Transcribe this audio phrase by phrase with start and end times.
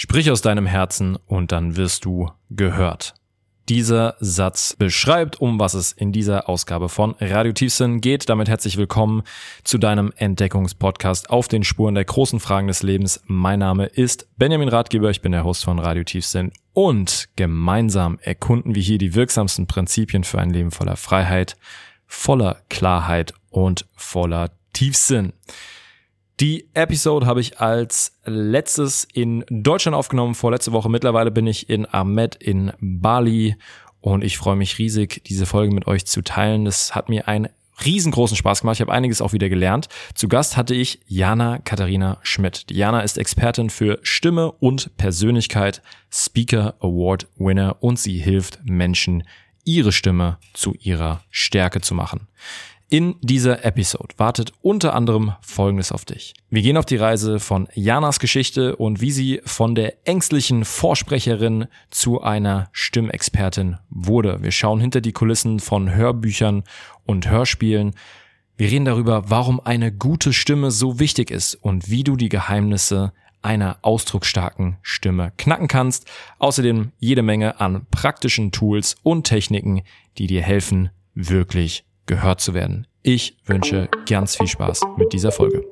[0.00, 3.14] Sprich aus deinem Herzen und dann wirst du gehört.
[3.68, 8.28] Dieser Satz beschreibt, um was es in dieser Ausgabe von Radio Tiefsinn geht.
[8.28, 9.24] Damit herzlich willkommen
[9.64, 13.24] zu deinem Entdeckungspodcast auf den Spuren der großen Fragen des Lebens.
[13.26, 18.76] Mein Name ist Benjamin Ratgeber, ich bin der Host von Radio Tiefsinn und gemeinsam erkunden
[18.76, 21.56] wir hier die wirksamsten Prinzipien für ein Leben voller Freiheit,
[22.06, 25.32] voller Klarheit und voller Tiefsinn.
[26.40, 30.88] Die Episode habe ich als letztes in Deutschland aufgenommen, vorletzte Woche.
[30.88, 33.56] Mittlerweile bin ich in Ahmed in Bali
[34.00, 36.64] und ich freue mich riesig, diese Folge mit euch zu teilen.
[36.64, 37.48] Das hat mir einen
[37.84, 38.76] riesengroßen Spaß gemacht.
[38.76, 39.88] Ich habe einiges auch wieder gelernt.
[40.14, 42.66] Zu Gast hatte ich Jana Katharina Schmidt.
[42.70, 49.24] Jana ist Expertin für Stimme und Persönlichkeit, Speaker Award Winner und sie hilft Menschen,
[49.64, 52.28] ihre Stimme zu ihrer Stärke zu machen.
[52.90, 56.32] In dieser Episode wartet unter anderem Folgendes auf dich.
[56.48, 61.66] Wir gehen auf die Reise von Janas Geschichte und wie sie von der ängstlichen Vorsprecherin
[61.90, 64.42] zu einer Stimmexpertin wurde.
[64.42, 66.64] Wir schauen hinter die Kulissen von Hörbüchern
[67.04, 67.94] und Hörspielen.
[68.56, 73.12] Wir reden darüber, warum eine gute Stimme so wichtig ist und wie du die Geheimnisse
[73.42, 76.06] einer ausdrucksstarken Stimme knacken kannst.
[76.38, 79.82] Außerdem jede Menge an praktischen Tools und Techniken,
[80.16, 82.88] die dir helfen, wirklich gehört zu werden.
[83.04, 85.64] Ich wünsche ganz viel Spaß mit dieser Folge.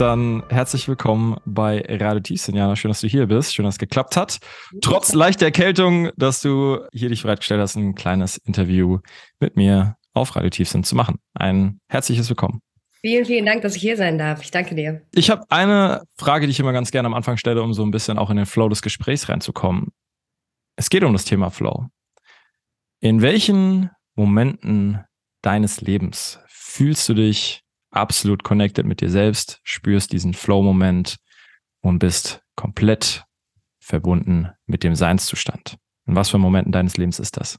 [0.00, 2.56] Dann herzlich willkommen bei Radio Tiefsinn.
[2.56, 3.54] Jana, schön, dass du hier bist.
[3.54, 4.38] Schön, dass es geklappt hat.
[4.80, 9.00] Trotz leichter Erkältung, dass du hier dich bereitgestellt hast, ein kleines Interview
[9.40, 11.18] mit mir auf Radio Tiefsinn zu machen.
[11.34, 12.62] Ein herzliches Willkommen.
[13.02, 14.42] Vielen, vielen Dank, dass ich hier sein darf.
[14.42, 15.02] Ich danke dir.
[15.14, 17.90] Ich habe eine Frage, die ich immer ganz gerne am Anfang stelle, um so ein
[17.90, 19.88] bisschen auch in den Flow des Gesprächs reinzukommen.
[20.76, 21.88] Es geht um das Thema Flow.
[23.00, 25.04] In welchen Momenten
[25.42, 31.16] deines Lebens fühlst du dich absolut connected mit dir selbst, spürst diesen Flow-Moment
[31.80, 33.24] und bist komplett
[33.80, 35.76] verbunden mit dem Seinszustand.
[36.06, 37.58] In was für Momenten deines Lebens ist das?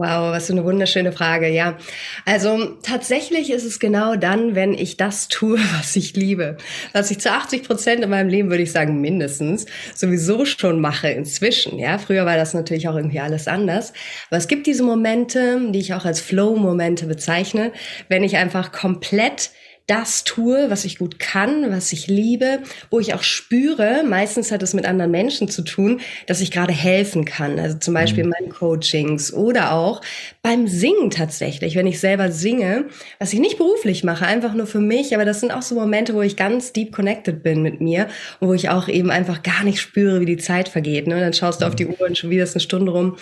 [0.00, 1.76] Wow, was für eine wunderschöne Frage, ja.
[2.24, 6.56] Also tatsächlich ist es genau dann, wenn ich das tue, was ich liebe.
[6.94, 11.10] Was ich zu 80 Prozent in meinem Leben, würde ich sagen, mindestens sowieso schon mache
[11.10, 11.78] inzwischen.
[11.78, 13.92] Ja, früher war das natürlich auch irgendwie alles anders.
[14.30, 17.70] Aber es gibt diese Momente, die ich auch als Flow-Momente bezeichne,
[18.08, 19.50] wenn ich einfach komplett
[19.90, 24.62] das tue, was ich gut kann, was ich liebe, wo ich auch spüre, meistens hat
[24.62, 27.58] es mit anderen Menschen zu tun, dass ich gerade helfen kann.
[27.58, 28.30] Also zum Beispiel mhm.
[28.30, 30.00] in meinen Coachings oder auch
[30.42, 32.84] beim Singen tatsächlich, wenn ich selber singe,
[33.18, 36.14] was ich nicht beruflich mache, einfach nur für mich, aber das sind auch so Momente,
[36.14, 38.06] wo ich ganz deep connected bin mit mir
[38.38, 41.08] und wo ich auch eben einfach gar nicht spüre, wie die Zeit vergeht.
[41.08, 41.18] Ne?
[41.18, 41.94] dann schaust du auf die mhm.
[41.98, 43.16] Uhr und schon wieder ist eine Stunde rum.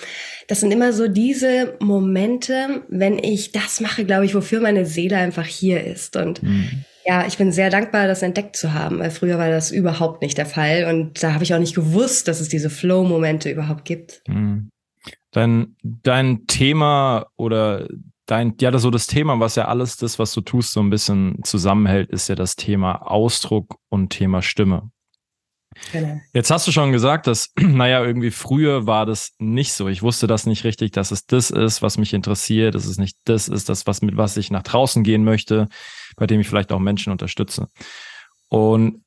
[0.48, 5.16] Das sind immer so diese Momente, wenn ich das mache, glaube ich, wofür meine Seele
[5.16, 6.16] einfach hier ist.
[6.16, 6.57] Und mhm
[7.04, 10.36] ja, ich bin sehr dankbar, das entdeckt zu haben, weil früher war das überhaupt nicht
[10.36, 14.22] der Fall und da habe ich auch nicht gewusst, dass es diese Flow-Momente überhaupt gibt.
[14.28, 14.68] Mhm.
[15.30, 17.88] Dein, dein Thema oder
[18.26, 20.90] dein, ja, das so das Thema, was ja alles das, was du tust, so ein
[20.90, 24.90] bisschen zusammenhält, ist ja das Thema Ausdruck und Thema Stimme.
[25.92, 26.20] Genau.
[26.32, 29.88] Jetzt hast du schon gesagt, dass, naja, irgendwie früher war das nicht so.
[29.88, 33.16] Ich wusste das nicht richtig, dass es das ist, was mich interessiert, dass es nicht
[33.24, 35.68] das ist, das, was mit was ich nach draußen gehen möchte,
[36.18, 37.68] bei dem ich vielleicht auch Menschen unterstütze.
[38.48, 39.04] Und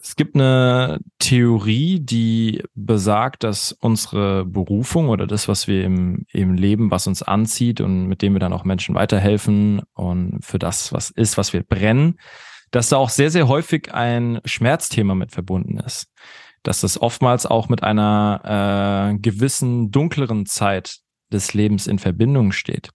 [0.00, 6.54] es gibt eine Theorie, die besagt, dass unsere Berufung oder das, was wir im, im
[6.54, 10.92] Leben, was uns anzieht und mit dem wir dann auch Menschen weiterhelfen und für das,
[10.92, 12.18] was ist, was wir brennen,
[12.72, 16.08] dass da auch sehr, sehr häufig ein Schmerzthema mit verbunden ist.
[16.64, 20.98] Dass das oftmals auch mit einer äh, gewissen dunkleren Zeit
[21.32, 22.90] des Lebens in Verbindung steht.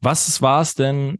[0.00, 1.18] Was war es denn,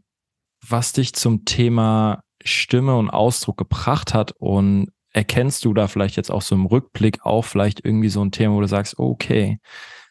[0.68, 6.30] was dich zum Thema Stimme und Ausdruck gebracht hat und erkennst du da vielleicht jetzt
[6.30, 9.58] auch so im Rückblick auch vielleicht irgendwie so ein Thema, wo du sagst, okay,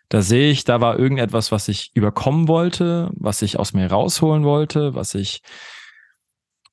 [0.09, 4.43] da sehe ich, da war irgendetwas, was ich überkommen wollte, was ich aus mir rausholen
[4.43, 5.41] wollte, was ich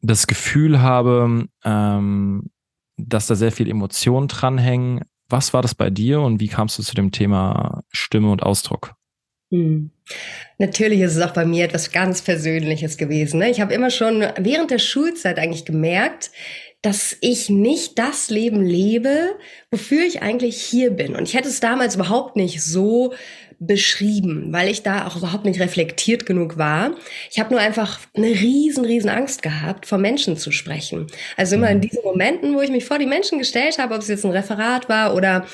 [0.01, 2.51] das Gefühl habe, ähm,
[2.97, 5.03] dass da sehr viel Emotionen dranhängen.
[5.29, 8.95] Was war das bei dir und wie kamst du zu dem Thema Stimme und Ausdruck?
[9.53, 9.91] Hm.
[10.59, 13.39] Natürlich ist es auch bei mir etwas ganz Persönliches gewesen.
[13.39, 13.51] Ne?
[13.51, 16.31] Ich habe immer schon während der Schulzeit eigentlich gemerkt,
[16.81, 19.37] dass ich nicht das Leben lebe,
[19.71, 21.15] wofür ich eigentlich hier bin.
[21.15, 23.13] Und ich hätte es damals überhaupt nicht so
[23.67, 26.93] beschrieben, weil ich da auch überhaupt nicht reflektiert genug war.
[27.31, 31.07] Ich habe nur einfach eine riesen, riesen Angst gehabt, vor Menschen zu sprechen.
[31.37, 31.83] Also immer in mhm.
[31.83, 34.89] diesen Momenten, wo ich mich vor die Menschen gestellt habe, ob es jetzt ein Referat
[34.89, 35.47] war oder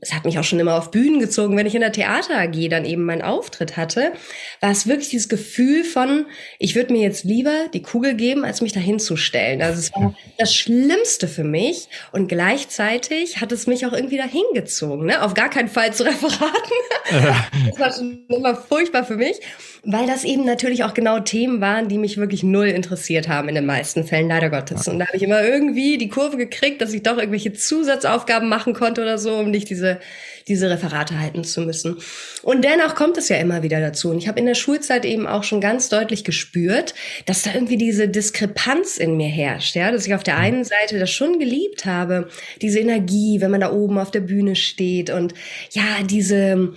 [0.00, 2.68] es hat mich auch schon immer auf Bühnen gezogen, wenn ich in der Theater AG
[2.68, 4.12] dann eben meinen Auftritt hatte,
[4.60, 6.26] war es wirklich dieses Gefühl von,
[6.58, 9.62] ich würde mir jetzt lieber die Kugel geben, als mich dahin zu stellen.
[9.62, 14.42] Also es war das Schlimmste für mich und gleichzeitig hat es mich auch irgendwie dahin
[14.54, 15.06] gezogen.
[15.06, 15.22] Ne?
[15.22, 17.51] Auf gar keinen Fall zu Referaten.
[17.66, 19.40] Das war schon immer furchtbar für mich,
[19.84, 23.54] weil das eben natürlich auch genau Themen waren, die mich wirklich null interessiert haben in
[23.54, 24.88] den meisten Fällen, leider Gottes.
[24.88, 28.74] Und da habe ich immer irgendwie die Kurve gekriegt, dass ich doch irgendwelche Zusatzaufgaben machen
[28.74, 30.00] konnte oder so, um nicht diese
[30.48, 31.98] diese Referate halten zu müssen.
[32.42, 34.10] Und dennoch kommt es ja immer wieder dazu.
[34.10, 36.94] Und ich habe in der Schulzeit eben auch schon ganz deutlich gespürt,
[37.26, 39.76] dass da irgendwie diese Diskrepanz in mir herrscht.
[39.76, 42.28] Ja, dass ich auf der einen Seite das schon geliebt habe,
[42.60, 45.34] diese Energie, wenn man da oben auf der Bühne steht und
[45.70, 46.72] ja, diese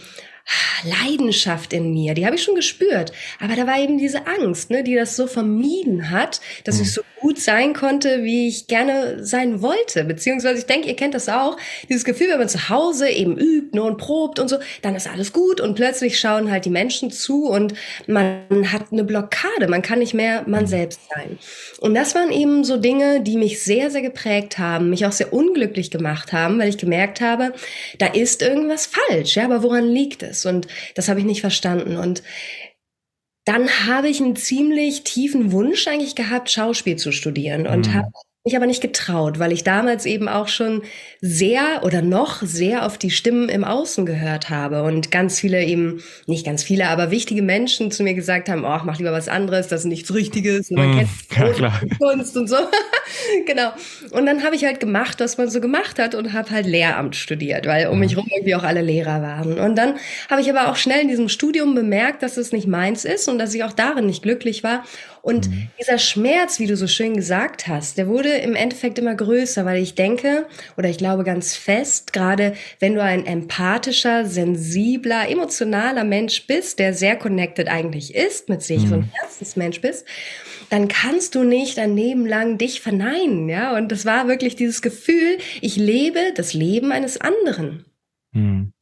[0.83, 3.11] Leidenschaft in mir, die habe ich schon gespürt.
[3.39, 6.83] Aber da war eben diese Angst, ne, die das so vermieden hat, dass mhm.
[6.83, 10.03] ich so gut sein konnte, wie ich gerne sein wollte.
[10.03, 11.57] Beziehungsweise ich denke, ihr kennt das auch,
[11.89, 15.07] dieses Gefühl, wenn man zu Hause eben übt ne, und probt und so, dann ist
[15.07, 17.73] alles gut und plötzlich schauen halt die Menschen zu und
[18.05, 21.39] man hat eine Blockade, man kann nicht mehr man selbst sein.
[21.79, 25.33] Und das waren eben so Dinge, die mich sehr, sehr geprägt haben, mich auch sehr
[25.33, 27.53] unglücklich gemacht haben, weil ich gemerkt habe,
[27.97, 30.34] da ist irgendwas falsch, ja, aber woran liegt es?
[30.43, 31.97] Und das habe ich nicht verstanden.
[31.97, 32.23] Und
[33.45, 37.93] dann habe ich einen ziemlich tiefen Wunsch eigentlich gehabt, Schauspiel zu studieren und mhm.
[37.93, 38.11] habe
[38.45, 40.83] mich aber nicht getraut, weil ich damals eben auch schon
[41.19, 46.03] sehr oder noch sehr auf die Stimmen im Außen gehört habe und ganz viele eben,
[46.27, 49.67] nicht ganz viele, aber wichtige Menschen zu mir gesagt haben, oh, mach lieber was anderes,
[49.67, 52.57] das ist nichts Richtiges, man mm, kennt ja, Kunst und so.
[53.47, 53.71] genau.
[54.11, 57.15] Und dann habe ich halt gemacht, was man so gemacht hat und habe halt Lehramt
[57.15, 58.19] studiert, weil um mich mhm.
[58.19, 59.57] rum irgendwie auch alle Lehrer waren.
[59.57, 59.95] Und dann
[60.29, 63.39] habe ich aber auch schnell in diesem Studium bemerkt, dass es nicht meins ist und
[63.39, 64.83] dass ich auch darin nicht glücklich war
[65.25, 65.69] und mhm.
[65.79, 69.81] dieser Schmerz, wie du so schön gesagt hast, der wurde im Endeffekt immer größer, weil
[69.81, 70.45] ich denke
[70.77, 76.93] oder ich glaube ganz fest, gerade wenn du ein empathischer, sensibler, emotionaler Mensch bist, der
[76.93, 78.87] sehr connected eigentlich ist mit sich, mhm.
[78.87, 80.05] so ein Herzensmensch bist,
[80.69, 83.75] dann kannst du nicht ein Leben lang dich verneinen, ja.
[83.75, 87.85] Und das war wirklich dieses Gefühl, ich lebe das Leben eines anderen.
[88.31, 88.74] Mhm.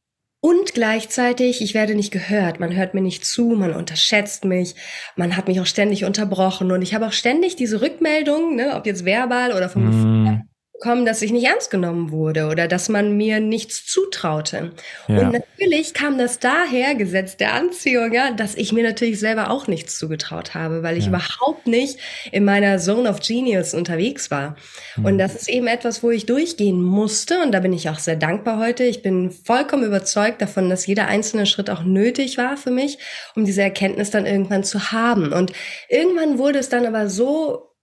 [0.44, 4.74] Und gleichzeitig, ich werde nicht gehört, man hört mir nicht zu, man unterschätzt mich,
[5.16, 6.70] man hat mich auch ständig unterbrochen.
[6.70, 10.42] Und ich habe auch ständig diese Rückmeldung, ne, ob jetzt verbal oder vom mm
[10.84, 14.72] bekommen, dass ich nicht ernst genommen wurde oder dass man mir nichts zutraute.
[15.08, 15.20] Ja.
[15.20, 19.66] Und natürlich kam das daher, Gesetz der Anziehung, ja, dass ich mir natürlich selber auch
[19.66, 21.08] nichts zugetraut habe, weil ich ja.
[21.08, 21.98] überhaupt nicht
[22.32, 24.56] in meiner Zone of Genius unterwegs war.
[24.96, 25.04] Mhm.
[25.06, 28.16] Und das ist eben etwas, wo ich durchgehen musste und da bin ich auch sehr
[28.16, 28.84] dankbar heute.
[28.84, 32.98] Ich bin vollkommen überzeugt davon, dass jeder einzelne Schritt auch nötig war für mich,
[33.34, 35.32] um diese Erkenntnis dann irgendwann zu haben.
[35.32, 35.52] Und
[35.88, 37.73] irgendwann wurde es dann aber so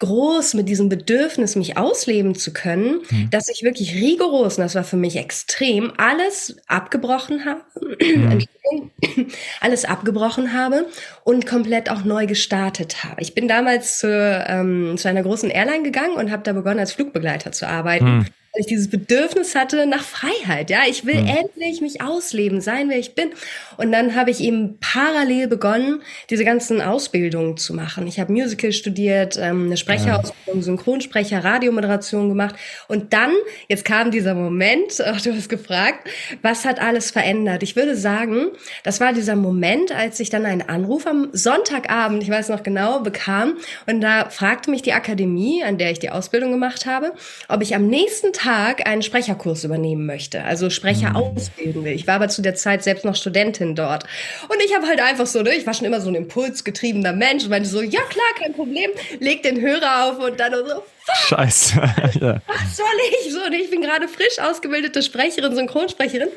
[0.00, 3.30] groß mit diesem Bedürfnis, mich ausleben zu können, mhm.
[3.30, 7.60] dass ich wirklich rigoros, und das war für mich extrem, alles abgebrochen habe,
[8.04, 8.44] mhm.
[9.60, 10.86] alles abgebrochen habe
[11.24, 13.20] und komplett auch neu gestartet habe.
[13.20, 16.92] Ich bin damals zu, ähm, zu einer großen Airline gegangen und habe da begonnen, als
[16.92, 18.18] Flugbegleiter zu arbeiten.
[18.18, 20.70] Mhm weil ich dieses Bedürfnis hatte nach Freiheit.
[20.70, 21.28] Ja, ich will mhm.
[21.28, 23.30] endlich mich ausleben, sein, wer ich bin.
[23.76, 28.08] Und dann habe ich eben parallel begonnen, diese ganzen Ausbildungen zu machen.
[28.08, 32.56] Ich habe Musical studiert, ähm, eine Sprecherausbildung, Synchronsprecher, Radiomoderation gemacht.
[32.88, 33.32] Und dann,
[33.68, 36.08] jetzt kam dieser Moment, ach, du hast gefragt,
[36.42, 37.62] was hat alles verändert?
[37.62, 38.48] Ich würde sagen,
[38.82, 43.00] das war dieser Moment, als ich dann einen Anruf am Sonntagabend, ich weiß noch genau,
[43.00, 43.58] bekam.
[43.86, 47.12] Und da fragte mich die Akademie, an der ich die Ausbildung gemacht habe,
[47.48, 51.16] ob ich am nächsten Tag einen Sprecherkurs übernehmen möchte, also Sprecher mhm.
[51.16, 51.92] ausbilden will.
[51.92, 54.04] Ich war aber zu der Zeit selbst noch Studentin dort.
[54.48, 57.44] Und ich habe halt einfach so, ne, ich war schon immer so ein impulsgetriebener Mensch
[57.44, 60.82] und meinte so, ja klar, kein Problem, leg den Hörer auf und dann so,
[61.26, 61.76] Scheiße.
[62.20, 62.40] ja.
[62.46, 63.32] Was soll ich?
[63.32, 66.28] So, ich bin gerade frisch ausgebildete Sprecherin, Synchronsprecherin.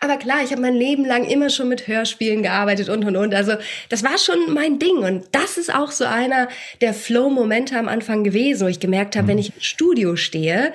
[0.00, 3.34] Aber klar, ich habe mein Leben lang immer schon mit Hörspielen gearbeitet und und und.
[3.34, 3.54] Also
[3.88, 4.98] das war schon mein Ding.
[4.98, 6.48] Und das ist auch so einer
[6.80, 9.28] der Flow-Momente am Anfang gewesen, wo ich gemerkt habe, mhm.
[9.28, 10.72] wenn ich im Studio stehe,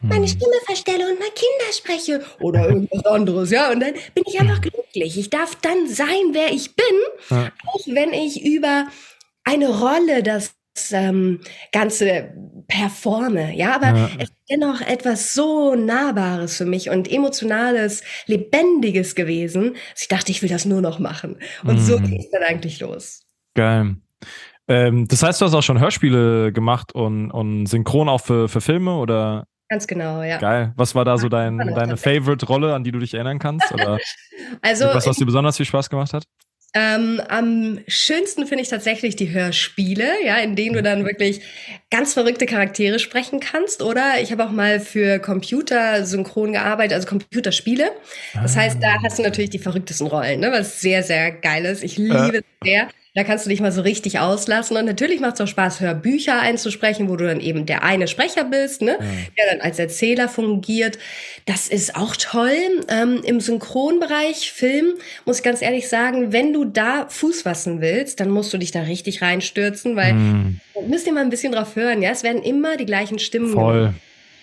[0.00, 0.28] meine mhm.
[0.28, 3.70] Stimme verstelle und mal Kinder spreche oder irgendwas anderes, ja.
[3.70, 5.18] Und dann bin ich einfach glücklich.
[5.18, 6.84] Ich darf dann sein, wer ich bin,
[7.30, 7.50] ja.
[7.66, 8.86] auch wenn ich über
[9.44, 10.57] eine Rolle das
[10.92, 11.40] ähm,
[11.72, 12.34] Ganze
[12.68, 14.10] performe, ja, aber ja.
[14.18, 20.30] es ist dennoch etwas so Nahbares für mich und emotionales, lebendiges gewesen, dass ich dachte,
[20.30, 21.36] ich will das nur noch machen.
[21.64, 21.78] Und mm.
[21.78, 23.22] so ging es dann eigentlich los.
[23.54, 23.96] Geil.
[24.68, 28.60] Ähm, das heißt, du hast auch schon Hörspiele gemacht und, und synchron auch für, für
[28.60, 29.46] Filme oder?
[29.70, 30.38] Ganz genau, ja.
[30.38, 30.72] Geil.
[30.76, 33.72] Was war da so dein, deine Favorite-Rolle, an die du dich erinnern kannst?
[33.72, 33.98] Oder
[34.62, 36.24] also, was, was dir besonders viel Spaß gemacht hat?
[36.80, 41.40] Ähm, am schönsten finde ich tatsächlich die Hörspiele, ja, in denen du dann wirklich
[41.90, 43.82] ganz verrückte Charaktere sprechen kannst.
[43.82, 47.90] Oder ich habe auch mal für Computer synchron gearbeitet, also Computerspiele.
[48.40, 51.82] Das heißt, da hast du natürlich die verrücktesten Rollen, ne, was sehr, sehr geil ist.
[51.82, 52.88] Ich liebe es sehr.
[53.14, 54.76] Da kannst du dich mal so richtig auslassen.
[54.76, 58.44] Und natürlich macht es auch Spaß, Hörbücher einzusprechen, wo du dann eben der eine Sprecher
[58.44, 58.92] bist, ne?
[58.92, 59.06] Ja.
[59.36, 60.98] der dann als Erzähler fungiert.
[61.46, 62.84] Das ist auch toll.
[62.88, 68.20] Ähm, Im Synchronbereich, Film, muss ich ganz ehrlich sagen, wenn du da Fuß fassen willst,
[68.20, 70.60] dann musst du dich da richtig reinstürzen, weil mm.
[70.86, 72.10] müsst ihr mal ein bisschen drauf hören, ja.
[72.10, 73.52] Es werden immer die gleichen Stimmen.
[73.52, 73.94] Voll.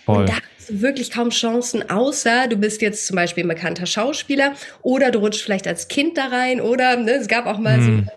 [0.05, 0.17] Voll.
[0.17, 3.85] Und da hast du wirklich kaum Chancen, außer du bist jetzt zum Beispiel ein bekannter
[3.85, 7.77] Schauspieler oder du rutschst vielleicht als Kind da rein oder ne, es gab auch mal
[7.77, 8.05] mm.
[8.05, 8.11] so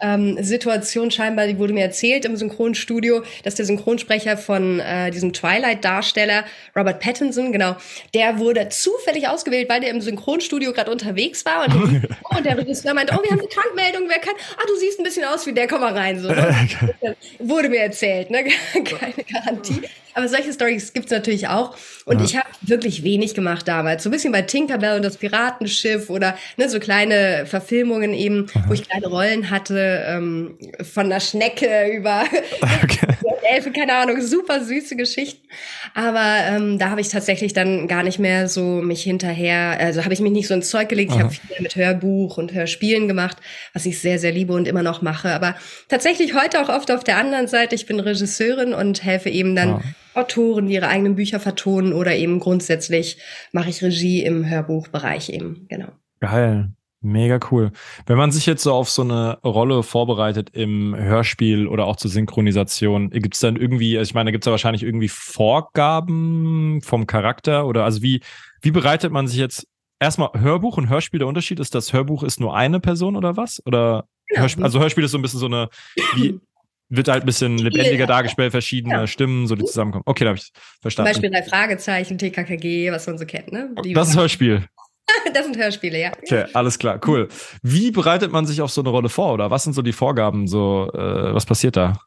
[0.00, 5.32] ähm, Situation scheinbar, die wurde mir erzählt im Synchronstudio, dass der Synchronsprecher von äh, diesem
[5.32, 6.44] Twilight-Darsteller,
[6.76, 7.76] Robert Pattinson, genau,
[8.14, 12.94] der wurde zufällig ausgewählt, weil der im Synchronstudio gerade unterwegs war und, und der Regisseur
[12.94, 15.52] meinte, oh, wir haben eine Krankmeldung, wer kann, ah, du siehst ein bisschen aus wie
[15.52, 16.18] der, komm mal rein.
[16.18, 16.28] So.
[17.38, 18.44] wurde mir erzählt, ne?
[18.72, 19.82] keine Garantie.
[20.18, 21.76] Aber solche Stories gibt's natürlich auch.
[22.04, 22.24] Und ja.
[22.24, 24.02] ich habe wirklich wenig gemacht damals.
[24.02, 28.64] So ein bisschen bei Tinkerbell und das Piratenschiff oder ne, so kleine Verfilmungen eben, Aha.
[28.66, 30.58] wo ich kleine Rollen hatte, ähm,
[30.92, 32.24] von der Schnecke über
[32.82, 33.17] okay.
[33.42, 35.46] Elfen, keine Ahnung, super süße Geschichten.
[35.94, 40.14] Aber ähm, da habe ich tatsächlich dann gar nicht mehr so mich hinterher, also habe
[40.14, 41.12] ich mich nicht so ins Zeug gelegt.
[41.12, 41.18] Aha.
[41.18, 43.38] Ich habe viel mit Hörbuch und Hörspielen gemacht,
[43.72, 45.30] was ich sehr, sehr liebe und immer noch mache.
[45.30, 45.54] Aber
[45.88, 47.74] tatsächlich heute auch oft auf der anderen Seite.
[47.74, 49.68] Ich bin Regisseurin und helfe eben dann.
[49.68, 49.80] Ja
[50.14, 53.18] Autoren, die ihre eigenen Bücher vertonen oder eben grundsätzlich
[53.52, 55.92] mache ich Regie im Hörbuchbereich eben, genau.
[56.20, 56.70] Geil.
[57.08, 57.72] Mega cool.
[58.06, 62.10] Wenn man sich jetzt so auf so eine Rolle vorbereitet im Hörspiel oder auch zur
[62.10, 67.06] Synchronisation, gibt es dann irgendwie, also ich meine, gibt es da wahrscheinlich irgendwie Vorgaben vom
[67.06, 68.20] Charakter oder also wie,
[68.60, 69.66] wie bereitet man sich jetzt
[69.98, 73.62] erstmal Hörbuch und Hörspiel, der Unterschied ist, das Hörbuch ist nur eine Person oder was?
[73.64, 74.42] Oder ja.
[74.42, 75.70] Hörspiel, also Hörspiel ist so ein bisschen so eine,
[76.14, 76.38] wie,
[76.90, 79.06] wird halt ein bisschen lebendiger dargestellt, verschiedene ja.
[79.06, 80.04] Stimmen, so die zusammenkommen.
[80.06, 80.50] Okay, da habe ich
[80.80, 81.14] verstanden.
[81.14, 83.74] Zum Beispiel drei Fragezeichen, TKKG, was man so kennt, ne?
[83.84, 84.64] Die das ist Hörspiel.
[85.34, 86.12] das sind Hörspiele, ja.
[86.22, 87.28] Okay, alles klar, cool.
[87.62, 90.46] Wie bereitet man sich auf so eine Rolle vor oder was sind so die Vorgaben?
[90.46, 91.98] So, äh, was passiert da?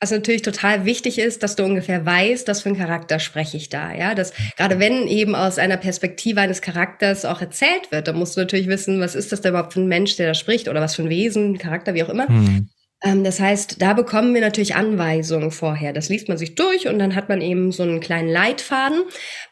[0.00, 3.68] Was natürlich total wichtig ist, dass du ungefähr weißt, was für ein Charakter spreche ich
[3.68, 4.14] da, ja.
[4.14, 8.40] Das, gerade wenn eben aus einer Perspektive eines Charakters auch erzählt wird, dann musst du
[8.40, 10.96] natürlich wissen, was ist das denn überhaupt für ein Mensch, der da spricht oder was
[10.96, 12.26] für ein Wesen, Charakter, wie auch immer.
[12.26, 12.68] Hm.
[13.04, 15.92] Ähm, das heißt, da bekommen wir natürlich Anweisungen vorher.
[15.92, 19.02] Das liest man sich durch und dann hat man eben so einen kleinen Leitfaden.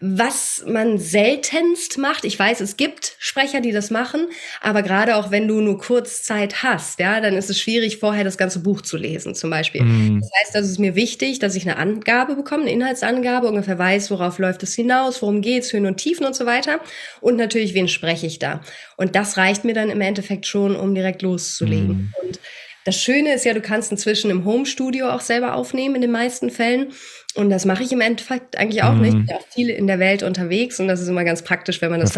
[0.00, 4.28] Was man seltenst macht, ich weiß, es gibt Sprecher, die das machen,
[4.60, 8.24] aber gerade auch wenn du nur kurz Zeit hast, ja, dann ist es schwierig, vorher
[8.24, 9.82] das ganze Buch zu lesen, zum Beispiel.
[9.82, 10.20] Mhm.
[10.20, 14.10] Das heißt, das ist mir wichtig, dass ich eine Angabe bekomme, eine Inhaltsangabe, ungefähr weiß,
[14.10, 16.80] worauf läuft es hinaus, worum geht's, Höhen und Tiefen und so weiter.
[17.20, 18.60] Und natürlich, wen spreche ich da?
[18.96, 21.88] Und das reicht mir dann im Endeffekt schon, um direkt loszulegen.
[21.88, 22.14] Mhm.
[22.22, 22.40] Und
[22.84, 26.50] das Schöne ist ja, du kannst inzwischen im Homestudio auch selber aufnehmen in den meisten
[26.50, 26.92] Fällen.
[27.34, 29.00] Und das mache ich im Endeffekt eigentlich auch mhm.
[29.00, 29.16] nicht.
[29.16, 31.90] Ich bin auch viel in der Welt unterwegs und das ist immer ganz praktisch, wenn
[31.90, 32.12] man das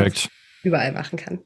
[0.63, 1.41] überall machen kann.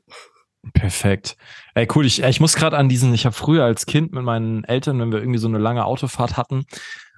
[0.73, 1.37] Perfekt.
[1.75, 2.07] Ey, cool.
[2.07, 5.13] Ich, ich muss gerade an diesen, ich habe früher als Kind mit meinen Eltern, wenn
[5.13, 6.65] wir irgendwie so eine lange Autofahrt hatten,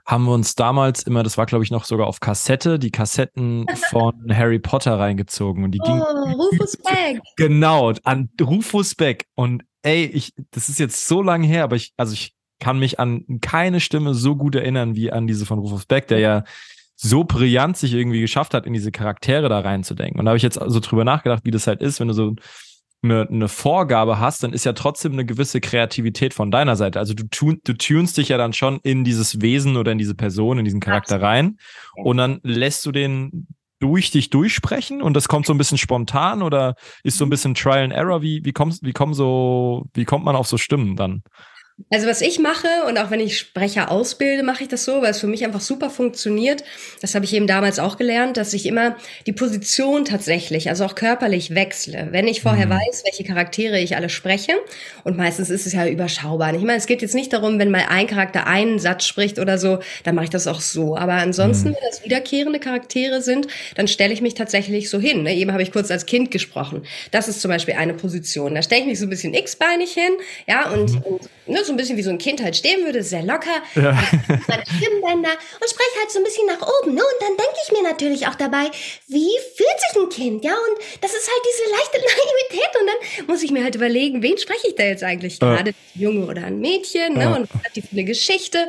[0.09, 3.67] haben wir uns damals immer, das war glaube ich noch sogar auf Kassette, die Kassetten
[3.91, 7.21] von Harry Potter reingezogen und die oh, ging Rufus Beck.
[7.37, 11.93] Genau, an Rufus Beck und ey, ich, das ist jetzt so lange her, aber ich,
[11.97, 15.87] also ich kann mich an keine Stimme so gut erinnern wie an diese von Rufus
[15.87, 16.45] Beck, der ja
[16.97, 20.19] so brillant sich irgendwie geschafft hat, in diese Charaktere da reinzudenken.
[20.19, 22.35] Und da habe ich jetzt so drüber nachgedacht, wie das halt ist, wenn du so
[23.03, 26.99] eine, eine Vorgabe hast, dann ist ja trotzdem eine gewisse Kreativität von deiner Seite.
[26.99, 30.17] Also du, tun, du tunst dich ja dann schon in dieses Wesen oder in diese
[30.17, 31.59] Person, in diesen Charakter rein
[31.95, 33.47] und dann lässt du den
[33.81, 37.55] durch dich durchsprechen und das kommt so ein bisschen spontan oder ist so ein bisschen
[37.55, 38.23] Trial and Error?
[38.23, 41.23] Wie, wie, kommst, wie, kommen so, wie kommt man auf so Stimmen dann?
[41.91, 45.13] Also was ich mache und auch wenn ich Sprecher ausbilde, mache ich das so, weil
[45.13, 46.65] es für mich einfach super funktioniert.
[47.01, 50.97] Das habe ich eben damals auch gelernt, dass ich immer die Position tatsächlich, also auch
[50.97, 52.09] körperlich wechsle.
[52.11, 52.71] Wenn ich vorher mhm.
[52.71, 54.55] weiß, welche Charaktere ich alle spreche
[55.05, 56.53] und meistens ist es ja überschaubar.
[56.53, 59.57] Ich meine, es geht jetzt nicht darum, wenn mal ein Charakter einen Satz spricht oder
[59.57, 60.97] so, dann mache ich das auch so.
[60.97, 61.75] Aber ansonsten, mhm.
[61.75, 65.23] wenn das wiederkehrende Charaktere sind, dann stelle ich mich tatsächlich so hin.
[65.23, 65.37] Ne?
[65.37, 66.83] Eben habe ich kurz als Kind gesprochen.
[67.13, 68.57] Das ist zum Beispiel eine Position.
[68.57, 70.13] Da stelle ich mich so ein bisschen x-beinig hin,
[70.49, 71.03] ja, und, mhm.
[71.03, 73.93] und ne, so ein bisschen wie so ein Kind halt stehen würde, sehr locker, ja.
[74.49, 76.95] meine Stimmbänder und spreche halt so ein bisschen nach oben.
[76.95, 77.03] Ne?
[77.03, 78.71] Und dann denke ich mir natürlich auch dabei,
[79.07, 80.45] wie fühlt sich ein Kind?
[80.45, 81.99] Ja, und das ist halt diese leichte
[82.51, 82.81] Naivität.
[82.81, 85.71] Und dann muss ich mir halt überlegen, wen spreche ich da jetzt eigentlich gerade?
[85.95, 86.03] Ja.
[86.09, 87.15] Junge oder ein Mädchen?
[87.15, 87.23] Ne?
[87.23, 87.37] Ja.
[87.37, 88.69] Und hat die für eine Geschichte?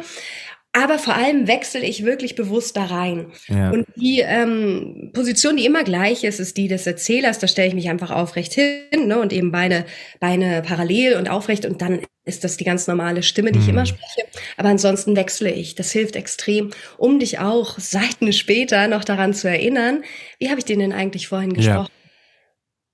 [0.72, 3.32] Aber vor allem wechsle ich wirklich bewusst da rein.
[3.48, 3.72] Ja.
[3.72, 7.39] Und die ähm, Position, die immer gleich ist, ist die des Erzählers.
[7.39, 9.86] Da stelle ich mich einfach aufrecht hin ne, und eben Beine,
[10.20, 13.81] Beine parallel und aufrecht und dann ist das die ganz normale Stimme, die ich immer
[13.81, 13.88] mhm.
[13.88, 14.27] spreche.
[14.57, 15.75] Aber ansonsten wechsle ich.
[15.75, 20.03] Das hilft extrem, um dich auch Seiten später noch daran zu erinnern,
[20.39, 21.91] wie habe ich den denn eigentlich vorhin gesprochen?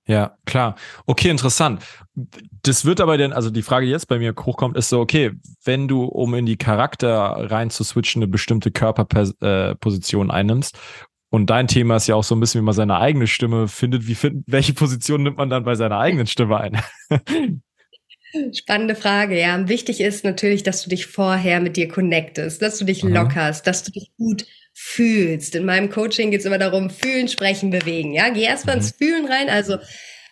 [0.06, 0.14] Ja.
[0.14, 0.76] ja, klar.
[1.06, 1.82] Okay, interessant.
[2.62, 5.32] Das wird aber dann, also die Frage, die jetzt bei mir hochkommt, ist so, okay,
[5.64, 7.10] wenn du, um in die Charakter
[7.50, 10.78] rein zu switchen, eine bestimmte Körperposition äh, einnimmst
[11.30, 14.06] und dein Thema ist ja auch so ein bisschen, wie man seine eigene Stimme findet.
[14.06, 16.80] Wie find, welche Position nimmt man dann bei seiner eigenen Stimme ein?
[18.54, 19.68] Spannende Frage, ja.
[19.68, 23.14] Wichtig ist natürlich, dass du dich vorher mit dir connectest, dass du dich mhm.
[23.14, 25.54] lockerst, dass du dich gut fühlst.
[25.54, 28.12] In meinem Coaching geht es immer darum, fühlen, sprechen, bewegen.
[28.12, 28.82] Ja, geh erstmal mhm.
[28.82, 29.48] ins Fühlen rein.
[29.48, 29.78] Also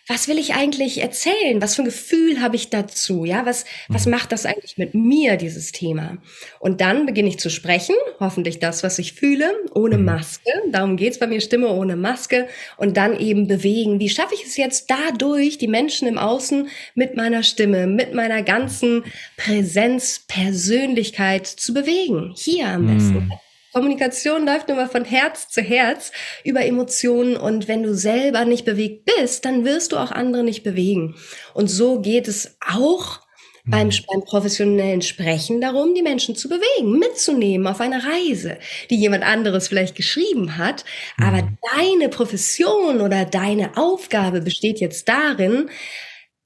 [0.07, 1.61] was will ich eigentlich erzählen?
[1.61, 3.25] Was für ein Gefühl habe ich dazu?
[3.25, 4.11] Ja, was, was mhm.
[4.11, 6.17] macht das eigentlich mit mir, dieses Thema?
[6.59, 10.05] Und dann beginne ich zu sprechen, hoffentlich das, was ich fühle, ohne mhm.
[10.05, 10.51] Maske.
[10.71, 12.47] Darum geht's bei mir, Stimme ohne Maske.
[12.77, 13.99] Und dann eben bewegen.
[13.99, 18.43] Wie schaffe ich es jetzt dadurch, die Menschen im Außen mit meiner Stimme, mit meiner
[18.43, 19.03] ganzen
[19.37, 22.33] Präsenz, Persönlichkeit zu bewegen?
[22.37, 23.25] Hier am besten.
[23.25, 23.31] Mhm.
[23.75, 26.13] Kommunikation läuft nur mal von Herz zu Herz
[26.45, 30.63] über Emotionen und wenn du selber nicht bewegt bist, dann wirst du auch andere nicht
[30.63, 31.15] bewegen.
[31.53, 33.19] Und so geht es auch
[33.65, 33.99] beim, mhm.
[34.07, 39.67] beim professionellen Sprechen darum, die Menschen zu bewegen, mitzunehmen auf eine Reise, die jemand anderes
[39.67, 40.85] vielleicht geschrieben hat.
[41.17, 41.57] Aber mhm.
[41.75, 45.69] deine Profession oder deine Aufgabe besteht jetzt darin,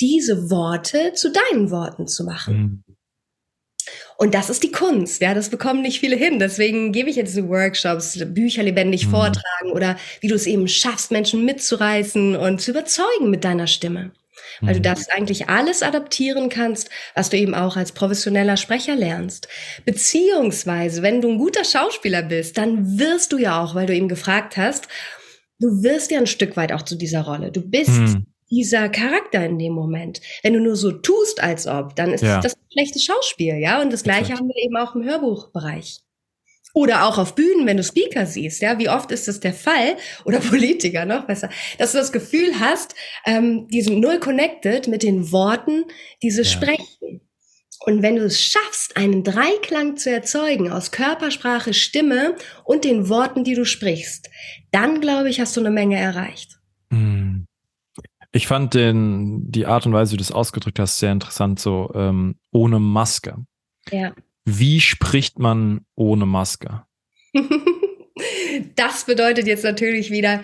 [0.01, 2.83] diese Worte zu deinen Worten zu machen.
[4.21, 6.39] Und das ist die Kunst, ja, das bekommen nicht viele hin.
[6.39, 9.11] Deswegen gebe ich jetzt so Workshops, Bücher lebendig mhm.
[9.11, 14.11] vortragen oder wie du es eben schaffst, Menschen mitzureißen und zu überzeugen mit deiner Stimme.
[14.59, 14.83] Weil du mhm.
[14.83, 19.47] das eigentlich alles adaptieren kannst, was du eben auch als professioneller Sprecher lernst.
[19.85, 24.09] Beziehungsweise, wenn du ein guter Schauspieler bist, dann wirst du ja auch, weil du eben
[24.09, 24.89] gefragt hast,
[25.59, 27.53] du wirst ja ein Stück weit auch zu dieser Rolle.
[27.53, 30.21] Du bist mhm dieser Charakter in dem Moment.
[30.43, 32.39] Wenn du nur so tust, als ob, dann ist ja.
[32.41, 33.81] das ein schlechtes Schauspiel, ja.
[33.81, 36.01] Und das Gleiche haben wir eben auch im Hörbuchbereich.
[36.73, 39.97] Oder auch auf Bühnen, wenn du Speaker siehst, ja, wie oft ist das der Fall,
[40.25, 42.95] oder Politiker noch besser, dass du das Gefühl hast,
[43.25, 45.85] ähm, die sind null connected mit den Worten,
[46.21, 46.47] die sie ja.
[46.47, 47.21] sprechen.
[47.85, 53.43] Und wenn du es schaffst, einen Dreiklang zu erzeugen aus Körpersprache, Stimme und den Worten,
[53.43, 54.29] die du sprichst,
[54.71, 56.59] dann glaube ich, hast du eine Menge erreicht.
[56.89, 57.45] Mhm.
[58.31, 61.91] Ich fand den, die Art und Weise, wie du das ausgedrückt hast, sehr interessant, so
[61.95, 63.35] ähm, ohne Maske.
[63.89, 64.13] Ja.
[64.45, 66.83] Wie spricht man ohne Maske?
[68.75, 70.43] das bedeutet jetzt natürlich wieder,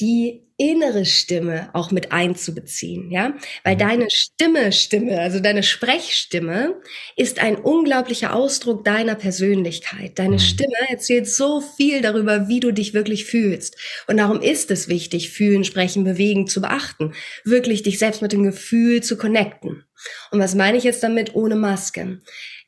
[0.00, 3.34] die innere Stimme auch mit einzubeziehen, ja?
[3.62, 3.78] Weil mhm.
[3.78, 6.80] deine Stimme, Stimme, also deine Sprechstimme
[7.14, 10.18] ist ein unglaublicher Ausdruck deiner Persönlichkeit.
[10.18, 10.40] Deine mhm.
[10.40, 13.76] Stimme erzählt so viel darüber, wie du dich wirklich fühlst.
[14.06, 17.12] Und darum ist es wichtig, fühlen, sprechen, bewegen zu beachten,
[17.44, 19.84] wirklich dich selbst mit dem Gefühl zu connecten.
[20.30, 22.20] Und was meine ich jetzt damit ohne Maske?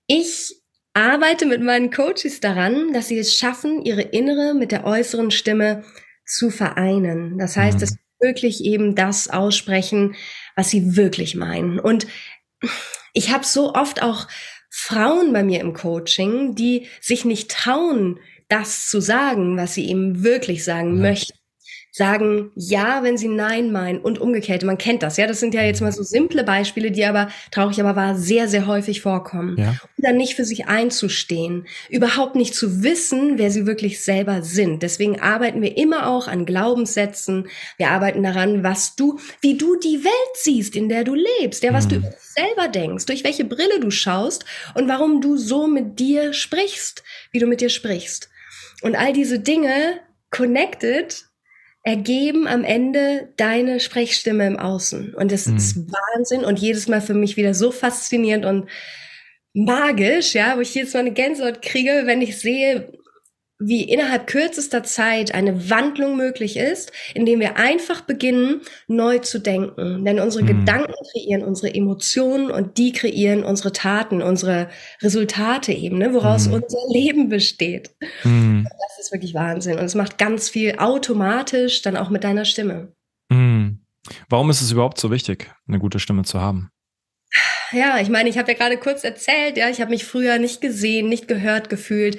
[0.07, 0.55] Ich
[0.93, 5.85] arbeite mit meinen Coaches daran, dass sie es schaffen, ihre innere mit der äußeren Stimme
[6.29, 7.39] zu vereinen.
[7.39, 7.81] Das heißt, mhm.
[7.81, 10.15] dass wirklich eben das aussprechen,
[10.57, 11.79] was sie wirklich meinen.
[11.79, 12.07] Und
[13.13, 14.27] ich habe so oft auch
[14.71, 20.23] Frauen bei mir im Coaching, die sich nicht trauen, das zu sagen, was sie eben
[20.23, 21.03] wirklich sagen ja.
[21.03, 21.38] möchten
[21.99, 24.63] sagen ja, wenn sie nein meinen und umgekehrt.
[24.63, 25.27] Man kennt das, ja.
[25.27, 28.67] Das sind ja jetzt mal so simple Beispiele, die aber traurig aber war sehr, sehr
[28.67, 29.57] häufig vorkommen.
[29.59, 29.71] Ja.
[29.71, 34.83] Und dann nicht für sich einzustehen, überhaupt nicht zu wissen, wer sie wirklich selber sind.
[34.83, 37.49] Deswegen arbeiten wir immer auch an Glaubenssätzen.
[37.77, 41.73] Wir arbeiten daran, was du, wie du die Welt siehst, in der du lebst, ja,
[41.73, 41.91] was mhm.
[41.91, 47.03] du selber denkst, durch welche Brille du schaust und warum du so mit dir sprichst,
[47.33, 48.31] wie du mit dir sprichst.
[48.83, 49.99] Und all diese Dinge
[50.31, 51.28] connected
[51.89, 55.15] ergeben am Ende deine Sprechstimme im Außen.
[55.15, 55.57] Und das mhm.
[55.57, 58.69] ist Wahnsinn und jedes Mal für mich wieder so faszinierend und
[59.55, 62.93] magisch, ja, wo ich jedes Mal eine Gänsehaut kriege, wenn ich sehe,
[63.59, 70.05] wie innerhalb kürzester Zeit eine Wandlung möglich ist, indem wir einfach beginnen, neu zu denken.
[70.05, 70.61] Denn unsere mhm.
[70.61, 74.69] Gedanken kreieren unsere Emotionen und die kreieren unsere Taten, unsere
[75.03, 76.55] Resultate eben, ne, woraus mhm.
[76.55, 77.91] unser Leben besteht.
[78.23, 78.65] Mhm.
[78.65, 79.79] Das ist wirklich Wahnsinn.
[79.79, 82.93] Und es macht ganz viel automatisch dann auch mit deiner Stimme.
[83.29, 83.81] Mhm.
[84.29, 86.71] Warum ist es überhaupt so wichtig, eine gute Stimme zu haben?
[87.73, 90.61] Ja, ich meine, ich habe ja gerade kurz erzählt, ja, ich habe mich früher nicht
[90.61, 92.19] gesehen, nicht gehört gefühlt,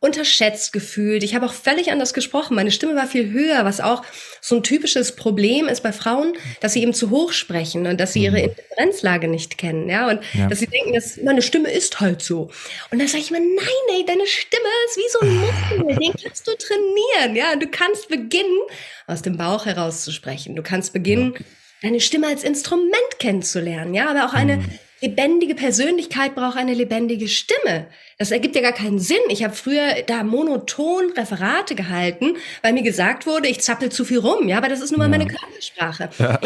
[0.00, 1.22] unterschätzt gefühlt.
[1.22, 2.54] Ich habe auch völlig anders gesprochen.
[2.54, 4.02] Meine Stimme war viel höher, was auch
[4.40, 8.12] so ein typisches Problem ist bei Frauen, dass sie eben zu hoch sprechen und dass
[8.12, 8.44] sie ihre mhm.
[8.50, 10.48] Indifferenzlage nicht kennen, ja, und ja.
[10.48, 12.50] dass sie denken, dass meine Stimme ist halt so.
[12.90, 16.12] Und dann sage ich mir, nein, ey, deine Stimme ist wie so ein Muskel, den
[16.22, 18.60] kannst du trainieren, ja, du kannst beginnen,
[19.06, 20.56] aus dem Bauch heraus zu sprechen.
[20.56, 21.44] Du kannst beginnen, okay.
[21.82, 27.28] deine Stimme als Instrument kennenzulernen, ja, aber auch eine mhm lebendige Persönlichkeit braucht eine lebendige
[27.28, 27.88] Stimme.
[28.18, 29.18] Das ergibt ja gar keinen Sinn.
[29.28, 34.18] Ich habe früher da monoton Referate gehalten, weil mir gesagt wurde, ich zappel zu viel
[34.18, 34.48] rum.
[34.48, 35.10] Ja, aber das ist nun mal ja.
[35.10, 36.08] meine Körpersprache.
[36.18, 36.40] Ja.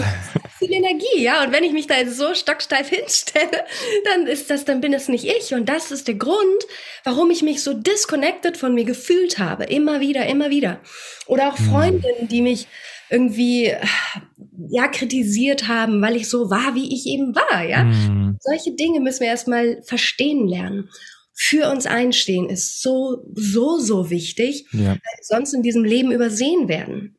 [0.58, 1.44] Viel Energie, ja.
[1.44, 3.64] Und wenn ich mich da jetzt so stocksteif hinstelle,
[4.04, 5.54] dann ist das, dann bin das nicht ich.
[5.54, 6.66] Und das ist der Grund,
[7.04, 9.64] warum ich mich so disconnected von mir gefühlt habe.
[9.64, 10.80] Immer wieder, immer wieder.
[11.26, 11.66] Oder auch hm.
[11.66, 12.66] Freundinnen, die mich
[13.10, 13.74] irgendwie
[14.68, 17.84] ja kritisiert haben, weil ich so war, wie ich eben war, ja.
[17.84, 18.36] Mhm.
[18.40, 20.88] Solche Dinge müssen wir erstmal verstehen lernen.
[21.32, 24.90] Für uns einstehen ist so so so wichtig, ja.
[24.90, 27.16] weil sonst in diesem Leben übersehen werden.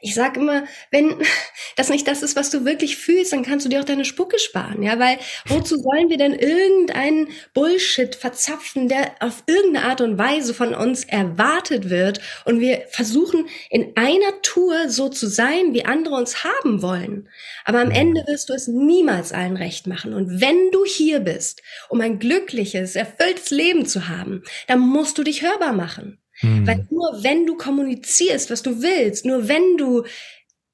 [0.00, 1.16] Ich sage immer, wenn
[1.76, 4.38] das nicht das ist, was du wirklich fühlst, dann kannst du dir auch deine Spucke
[4.38, 10.18] sparen, ja, weil wozu sollen wir denn irgendeinen Bullshit verzapfen, der auf irgendeine Art und
[10.18, 15.84] Weise von uns erwartet wird und wir versuchen in einer Tour so zu sein, wie
[15.84, 17.28] andere uns haben wollen.
[17.64, 21.62] Aber am Ende wirst du es niemals allen recht machen und wenn du hier bist,
[21.88, 26.18] um ein glückliches, erfülltes Leben zu haben, dann musst du dich hörbar machen.
[26.42, 26.66] Mhm.
[26.66, 30.04] Weil nur wenn du kommunizierst, was du willst, nur wenn du,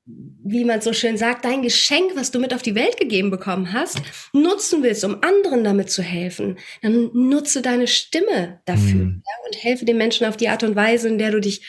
[0.06, 3.72] wie man so schön sagt, dein Geschenk, was du mit auf die Welt gegeben bekommen
[3.72, 9.22] hast, nutzen willst, um anderen damit zu helfen, dann nutze deine Stimme dafür mhm.
[9.24, 11.62] ja, und helfe den Menschen auf die Art und Weise, in der du dich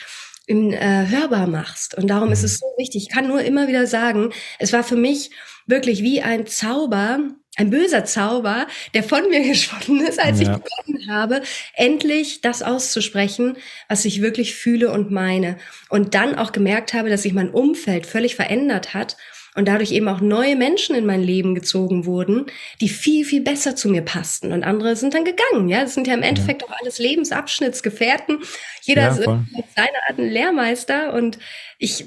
[0.46, 1.96] in, äh, hörbar machst.
[1.96, 3.04] Und darum ist es so wichtig.
[3.04, 5.30] Ich kann nur immer wieder sagen, es war für mich
[5.66, 7.20] wirklich wie ein Zauber,
[7.56, 10.52] ein böser Zauber, der von mir gesponnen ist, als ja.
[10.54, 11.42] ich begonnen habe,
[11.74, 13.56] endlich das auszusprechen,
[13.88, 15.56] was ich wirklich fühle und meine.
[15.88, 19.16] Und dann auch gemerkt habe, dass sich mein Umfeld völlig verändert hat
[19.56, 22.46] und dadurch eben auch neue Menschen in mein Leben gezogen wurden,
[22.82, 24.52] die viel, viel besser zu mir passten.
[24.52, 25.68] Und andere sind dann gegangen.
[25.68, 26.68] Ja, das sind ja im Endeffekt ja.
[26.68, 28.40] auch alles Lebensabschnittsgefährten.
[28.82, 31.38] Jeder ja, ist seine Art ein Lehrmeister und
[31.78, 32.06] ich,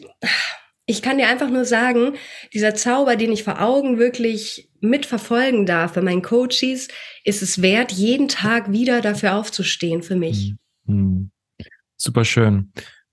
[0.85, 2.13] ich kann dir einfach nur sagen,
[2.53, 6.87] dieser Zauber, den ich vor Augen wirklich mitverfolgen darf bei meinen Coaches,
[7.23, 10.55] ist es wert, jeden Tag wieder dafür aufzustehen für mich.
[10.85, 11.31] Mhm.
[11.97, 12.71] Super schön.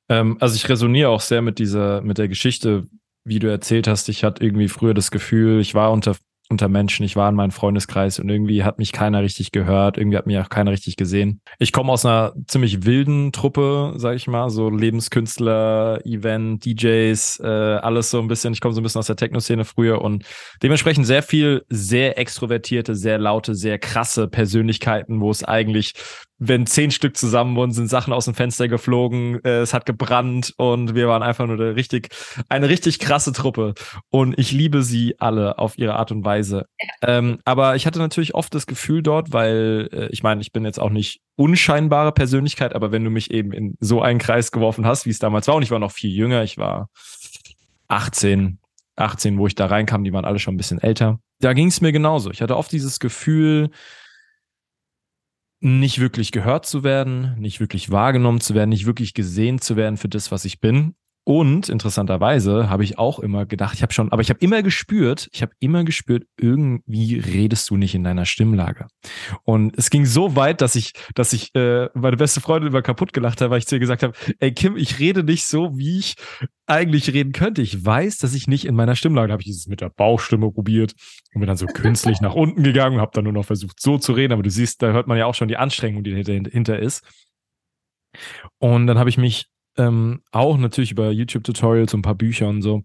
[0.09, 2.87] Ähm, also ich resoniere auch sehr mit dieser, mit der Geschichte,
[3.25, 4.09] wie du erzählt hast.
[4.09, 6.17] Ich hatte irgendwie früher das Gefühl, ich war unter
[6.49, 7.05] unter Menschen.
[7.05, 9.99] Ich war in meinem Freundeskreis und irgendwie hat mich keiner richtig gehört.
[9.99, 11.41] Irgendwie hat mich auch keiner richtig gesehen.
[11.59, 17.47] Ich komme aus einer ziemlich wilden Truppe, sag ich mal, so Lebenskünstler, Event, DJs, äh,
[17.47, 18.53] alles so ein bisschen.
[18.53, 20.25] Ich komme so ein bisschen aus der Techno-Szene früher und
[20.63, 25.95] dementsprechend sehr viel sehr extrovertierte, sehr laute, sehr krasse Persönlichkeiten, wo es eigentlich
[26.39, 30.53] wenn zehn Stück zusammen wurden, sind Sachen aus dem Fenster geflogen, äh, es hat gebrannt
[30.59, 32.09] und wir waren einfach nur eine richtig,
[32.49, 33.75] eine richtig krasse Truppe.
[34.11, 36.67] Und ich liebe sie alle auf ihre Art und Weise.
[37.03, 40.65] Ähm, aber ich hatte natürlich oft das Gefühl dort, weil äh, ich meine, ich bin
[40.65, 44.87] jetzt auch nicht unscheinbare Persönlichkeit, aber wenn du mich eben in so einen Kreis geworfen
[44.87, 46.89] hast, wie es damals war, und ich war noch viel jünger, ich war
[47.89, 48.59] 18,
[48.97, 51.19] 18, wo ich da reinkam, die waren alle schon ein bisschen älter.
[51.41, 52.31] Da ging es mir genauso.
[52.31, 53.71] Ich hatte oft dieses Gefühl,
[55.67, 59.97] nicht wirklich gehört zu werden, nicht wirklich wahrgenommen zu werden, nicht wirklich gesehen zu werden
[59.97, 60.95] für das, was ich bin.
[61.29, 65.29] Und interessanterweise habe ich auch immer gedacht, ich habe schon, aber ich habe immer gespürt,
[65.33, 68.87] ich habe immer gespürt, irgendwie redest du nicht in deiner Stimmlage.
[69.43, 73.13] Und es ging so weit, dass ich, dass ich äh, meine beste Freundin immer kaputt
[73.13, 75.99] gelacht habe, weil ich zu ihr gesagt habe, ey Kim, ich rede nicht so, wie
[75.99, 76.15] ich
[76.67, 77.61] eigentlich reden könnte.
[77.61, 80.93] Ich weiß, dass ich nicht in meiner Stimmlage habe ich dieses mit der Bauchstimme probiert
[81.35, 83.99] und bin dann so künstlich nach unten gegangen und habe dann nur noch versucht, so
[83.99, 84.33] zu reden.
[84.33, 87.05] Aber du siehst, da hört man ja auch schon die Anstrengung, die dahinter ist.
[88.59, 92.63] Und dann habe ich mich ähm, auch natürlich über YouTube-Tutorials und ein paar Bücher und
[92.63, 92.83] so.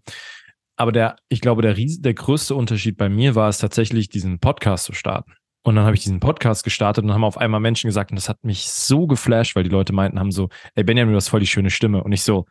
[0.75, 4.39] Aber der, ich glaube, der, ries der größte Unterschied bei mir war es tatsächlich, diesen
[4.39, 5.33] Podcast zu starten.
[5.63, 8.29] Und dann habe ich diesen Podcast gestartet und haben auf einmal Menschen gesagt, und das
[8.29, 11.39] hat mich so geflasht, weil die Leute meinten, haben so, ey Benjamin, du hast voll
[11.39, 12.03] die schöne Stimme.
[12.03, 12.45] Und ich so,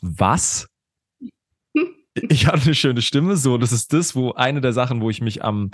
[0.00, 0.68] was?
[2.28, 5.20] Ich hatte eine schöne Stimme, so, das ist das, wo eine der Sachen, wo ich
[5.20, 5.70] mich am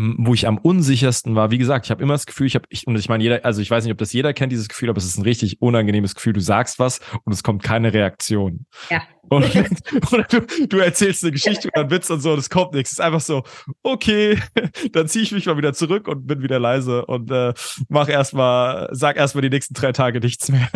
[0.00, 1.50] wo ich am unsichersten war.
[1.50, 3.60] Wie gesagt, ich habe immer das Gefühl, ich habe, ich, und ich meine, jeder, also
[3.60, 6.14] ich weiß nicht, ob das jeder kennt, dieses Gefühl, aber es ist ein richtig unangenehmes
[6.14, 6.34] Gefühl.
[6.34, 8.66] Du sagst was und es kommt keine Reaktion.
[8.90, 9.02] Ja.
[9.28, 9.44] Und,
[10.12, 12.92] oder du, du erzählst eine Geschichte und dann Witz und so und es kommt nichts.
[12.92, 13.42] Es ist einfach so,
[13.82, 14.38] okay,
[14.92, 17.52] dann ziehe ich mich mal wieder zurück und bin wieder leise und äh,
[17.88, 20.70] mach erstmal, sag erstmal die nächsten drei Tage nichts mehr.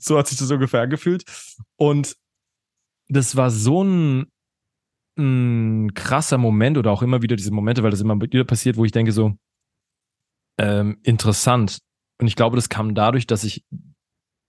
[0.00, 1.22] so hat sich das ungefähr angefühlt.
[1.76, 2.16] Und
[3.08, 4.26] das war so ein
[5.18, 8.84] ein krasser Moment oder auch immer wieder diese Momente, weil das immer wieder passiert, wo
[8.84, 9.36] ich denke so,
[10.58, 11.78] ähm, interessant.
[12.20, 13.64] Und ich glaube, das kam dadurch, dass ich,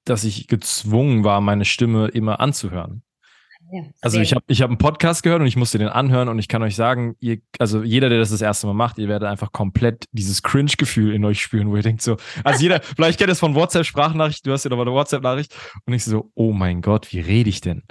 [0.06, 3.04] dass ich gezwungen war, meine Stimme immer anzuhören.
[3.72, 6.40] Ja, also ich habe ich hab einen Podcast gehört und ich musste den anhören und
[6.40, 9.28] ich kann euch sagen, ihr, also jeder, der das das erste Mal macht, ihr werdet
[9.28, 13.30] einfach komplett dieses Cringe-Gefühl in euch spüren, wo ihr denkt so, also jeder, vielleicht kennt
[13.30, 15.54] es von WhatsApp-Sprachnachricht, du hast ja noch mal eine WhatsApp-Nachricht
[15.86, 17.84] und ich so, oh mein Gott, wie rede ich denn?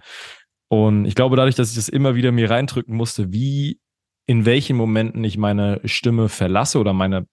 [0.68, 3.80] Und ich glaube, dadurch, dass ich das immer wieder mir reindrücken musste, wie,
[4.26, 7.26] in welchen Momenten ich meine Stimme verlasse oder meine,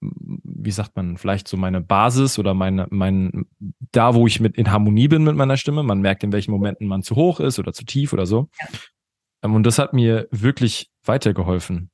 [0.00, 3.46] wie sagt man, vielleicht so meine Basis oder meine, mein,
[3.92, 5.82] da, wo ich mit in Harmonie bin mit meiner Stimme.
[5.82, 8.48] Man merkt, in welchen Momenten man zu hoch ist oder zu tief oder so.
[9.42, 11.90] Ähm, und das hat mir wirklich weitergeholfen.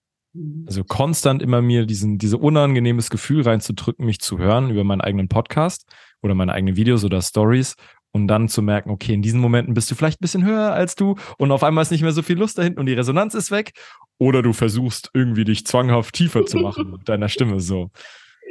[0.67, 5.29] Also konstant immer mir diesen, diese unangenehmes Gefühl reinzudrücken, mich zu hören über meinen eigenen
[5.29, 7.77] Podcast oder meine eigenen Videos oder Stories
[8.16, 10.96] und dann zu merken, okay, in diesen Momenten bist du vielleicht ein bisschen höher als
[10.96, 13.50] du und auf einmal ist nicht mehr so viel Lust dahinten und die Resonanz ist
[13.50, 13.72] weg.
[14.18, 17.90] Oder du versuchst irgendwie dich zwanghaft tiefer zu machen mit deiner Stimme so.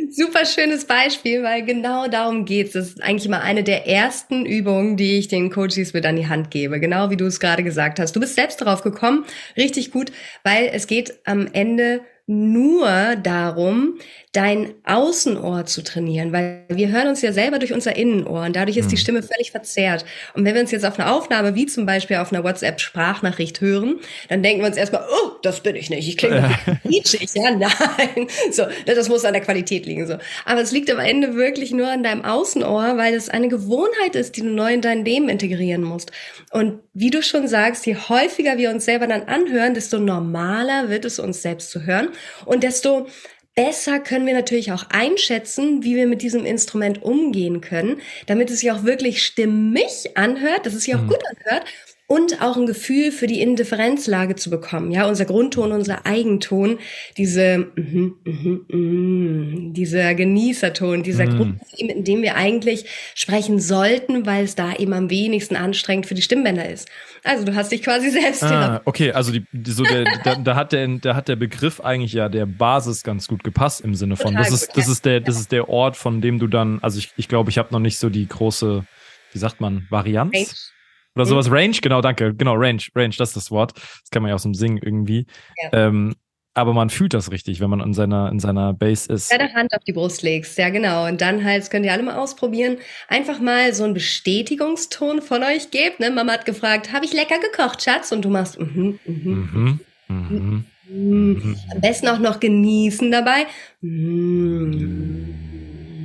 [0.09, 2.73] Super schönes Beispiel, weil genau darum geht's.
[2.73, 6.27] Das ist eigentlich immer eine der ersten Übungen, die ich den Coaches mit an die
[6.27, 6.79] Hand gebe.
[6.79, 8.15] Genau wie du es gerade gesagt hast.
[8.15, 9.25] Du bist selbst darauf gekommen.
[9.57, 10.11] Richtig gut,
[10.43, 13.99] weil es geht am Ende nur darum,
[14.31, 18.77] dein Außenohr zu trainieren, weil wir hören uns ja selber durch unser Innenohr und dadurch
[18.77, 19.01] ist die hm.
[19.01, 20.05] Stimme völlig verzerrt.
[20.33, 23.99] Und wenn wir uns jetzt auf eine Aufnahme, wie zum Beispiel auf einer WhatsApp-Sprachnachricht hören,
[24.27, 26.49] dann denken wir uns erstmal, oh, das bin ich nicht, ich klinge
[26.81, 28.27] quietschig, ja, nein.
[28.51, 30.15] So, das muss an der Qualität liegen, so.
[30.45, 34.35] Aber es liegt am Ende wirklich nur an deinem Außenohr, weil es eine Gewohnheit ist,
[34.35, 36.11] die du neu in dein Leben integrieren musst.
[36.51, 41.05] Und wie du schon sagst, je häufiger wir uns selber dann anhören, desto normaler wird
[41.05, 42.09] es uns selbst zu hören
[42.45, 43.07] und desto
[43.55, 48.59] besser können wir natürlich auch einschätzen, wie wir mit diesem Instrument umgehen können, damit es
[48.59, 51.07] sich auch wirklich stimmig anhört, dass es sich auch mhm.
[51.07, 51.65] gut anhört
[52.07, 54.91] und auch ein Gefühl für die Indifferenzlage zu bekommen.
[54.91, 56.77] Ja, unser Grundton, unser Eigenton,
[57.17, 61.35] diese, mm, mm, mm, dieser Genießerton, dieser mm.
[61.35, 66.13] Grundton, in dem wir eigentlich sprechen sollten, weil es da eben am wenigsten anstrengend für
[66.13, 66.89] die Stimmbänder ist.
[67.23, 70.73] Also du hast dich quasi selbst ah, Okay, also die, so der, da, da, hat
[70.73, 74.35] der, da hat der Begriff eigentlich ja der Basis ganz gut gepasst im Sinne von,
[74.35, 77.13] das ist, das ist der, das ist der Ort, von dem du dann, also ich,
[77.17, 78.85] ich glaube, ich habe noch nicht so die große,
[79.31, 80.74] wie sagt man, Varianz?
[81.15, 83.73] Oder sowas, Range, genau, danke, genau, Range, Range, das ist das Wort.
[83.75, 85.25] Das kann man ja aus dem Singen irgendwie.
[85.63, 85.87] Ja.
[85.87, 86.15] Ähm,
[86.57, 89.29] aber man fühlt das richtig, wenn man in seiner, in seiner Base ist.
[89.31, 91.05] Deine Hand auf die Brust legst, ja genau.
[91.05, 92.77] Und dann halt, das könnt ihr alle mal ausprobieren,
[93.09, 95.99] einfach mal so einen Bestätigungston von euch gebt.
[95.99, 96.11] Ne?
[96.11, 98.13] Mama hat gefragt, habe ich lecker gekocht, Schatz?
[98.13, 100.65] Und du machst, mhm, mhm, mhm, mhm.
[100.87, 101.57] mhm.
[101.73, 103.47] Am besten auch noch genießen dabei.
[103.81, 105.44] Mhm.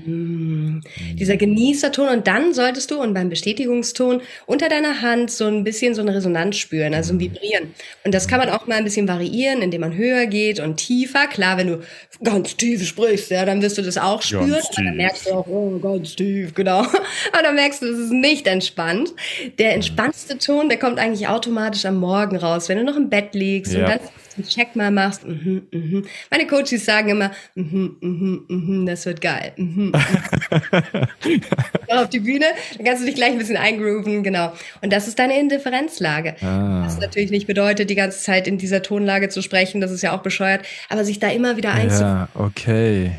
[0.07, 5.95] Dieser Genießerton und dann solltest du und beim Bestätigungston unter deiner Hand so ein bisschen
[5.95, 7.75] so eine Resonanz spüren, also ein Vibrieren.
[8.05, 11.27] Und das kann man auch mal ein bisschen variieren, indem man höher geht und tiefer.
[11.27, 11.81] Klar, wenn du
[12.23, 14.57] ganz tief sprichst, ja, dann wirst du das auch spüren.
[14.77, 16.81] Dann merkst du auch, oh, ganz tief, genau.
[17.33, 19.11] Aber dann merkst du, es ist nicht entspannt.
[19.59, 23.35] Der entspannteste Ton, der kommt eigentlich automatisch am Morgen raus, wenn du noch im Bett
[23.35, 23.81] liegst ja.
[23.81, 24.01] und dann
[24.41, 25.27] einen Check mal machst.
[25.27, 26.07] Mhm, mhm.
[26.31, 29.53] Meine Coaches sagen immer, mhm, mhm, mhm, das wird geil.
[29.57, 31.41] Mhm, mhm.
[31.89, 34.53] auf die Bühne, dann kannst du dich gleich ein bisschen eingrooven, genau.
[34.83, 36.37] Und das ist deine Indifferenzlage.
[36.43, 36.83] Ah.
[36.85, 40.17] Was natürlich nicht bedeutet, die ganze Zeit in dieser Tonlage zu sprechen, das ist ja
[40.17, 42.11] auch bescheuert, aber sich da immer wieder einzufügen.
[42.11, 43.13] Ja, okay.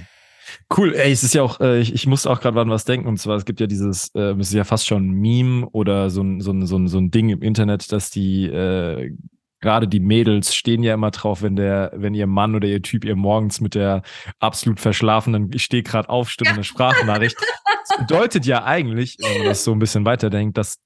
[0.76, 3.08] Cool, ey, es ist ja auch, äh, ich, ich musste auch gerade an was denken,
[3.08, 6.10] und zwar, es gibt ja dieses, äh, es ist ja fast schon ein Meme oder
[6.10, 9.12] so ein, so ein, so ein, so ein Ding im Internet, dass die äh,
[9.62, 13.06] gerade die Mädels stehen ja immer drauf, wenn der, wenn ihr Mann oder ihr Typ
[13.06, 14.02] ihr morgens mit der
[14.40, 17.38] absolut verschlafenen, ich stehe gerade auf, Stimme eine Sprachnachricht.
[17.90, 20.78] Das bedeutet ja eigentlich, wenn man das so ein bisschen weiterdenkt, dass,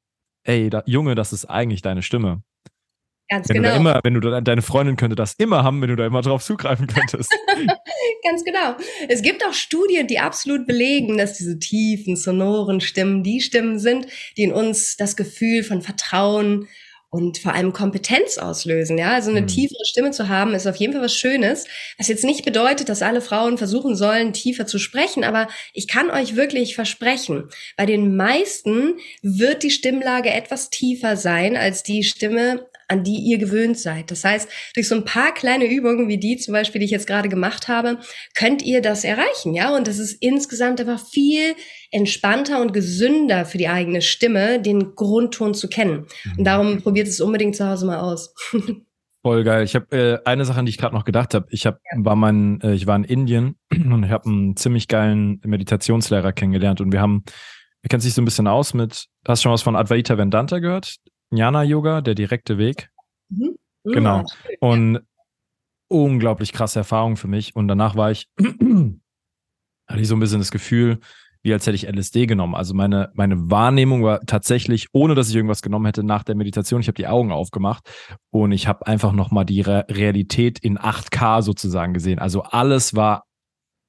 [0.44, 2.42] ey, da, Junge, das ist eigentlich deine Stimme.
[3.30, 3.72] Ganz wenn genau.
[3.72, 6.22] Du immer, wenn du da, deine Freundin könnte das immer haben, wenn du da immer
[6.22, 7.32] drauf zugreifen könntest.
[8.24, 8.76] Ganz genau.
[9.08, 14.08] Es gibt auch Studien, die absolut belegen, dass diese tiefen, sonoren Stimmen die Stimmen sind,
[14.38, 16.68] die in uns das Gefühl von Vertrauen,
[17.16, 18.98] und vor allem Kompetenz auslösen.
[18.98, 19.48] Ja, also eine mhm.
[19.48, 21.66] tiefere Stimme zu haben, ist auf jeden Fall was Schönes.
[21.98, 26.12] Was jetzt nicht bedeutet, dass alle Frauen versuchen sollen, tiefer zu sprechen, aber ich kann
[26.12, 27.46] euch wirklich versprechen,
[27.78, 33.38] bei den meisten wird die Stimmlage etwas tiefer sein als die Stimme an die ihr
[33.38, 34.12] gewöhnt seid.
[34.12, 37.08] Das heißt, durch so ein paar kleine Übungen wie die zum Beispiel, die ich jetzt
[37.08, 38.00] gerade gemacht habe,
[38.36, 39.76] könnt ihr das erreichen, ja?
[39.76, 41.56] Und das ist insgesamt einfach viel
[41.92, 46.06] entspannter und gesünder für die eigene Stimme, den Grundton zu kennen.
[46.26, 46.44] Und mhm.
[46.44, 48.34] darum probiert es unbedingt zu Hause mal aus.
[49.26, 49.64] Voll geil.
[49.64, 51.48] Ich habe äh, eine Sache, an die ich gerade noch gedacht habe.
[51.50, 52.06] Ich hab, ja.
[52.06, 56.80] war mein, äh, ich war in Indien und ich habe einen ziemlich geilen Meditationslehrer kennengelernt
[56.80, 57.24] und wir haben,
[57.82, 60.60] er kennt sich so ein bisschen aus mit, hast du schon was von Advaita Vedanta
[60.60, 60.98] gehört?
[61.36, 62.90] Jnana Yoga, der direkte Weg.
[63.30, 63.58] Mhm.
[63.84, 64.24] Genau.
[64.60, 65.02] Und
[65.88, 67.56] unglaublich krasse Erfahrung für mich.
[67.56, 71.00] Und danach war ich, hatte ich so ein bisschen das Gefühl,
[71.44, 72.56] wie als hätte ich LSD genommen.
[72.56, 76.82] Also meine, meine Wahrnehmung war tatsächlich, ohne dass ich irgendwas genommen hätte nach der Meditation,
[76.82, 77.88] ich habe die Augen aufgemacht
[78.32, 82.18] und ich habe einfach nochmal die Re Realität in 8K sozusagen gesehen.
[82.18, 83.26] Also alles war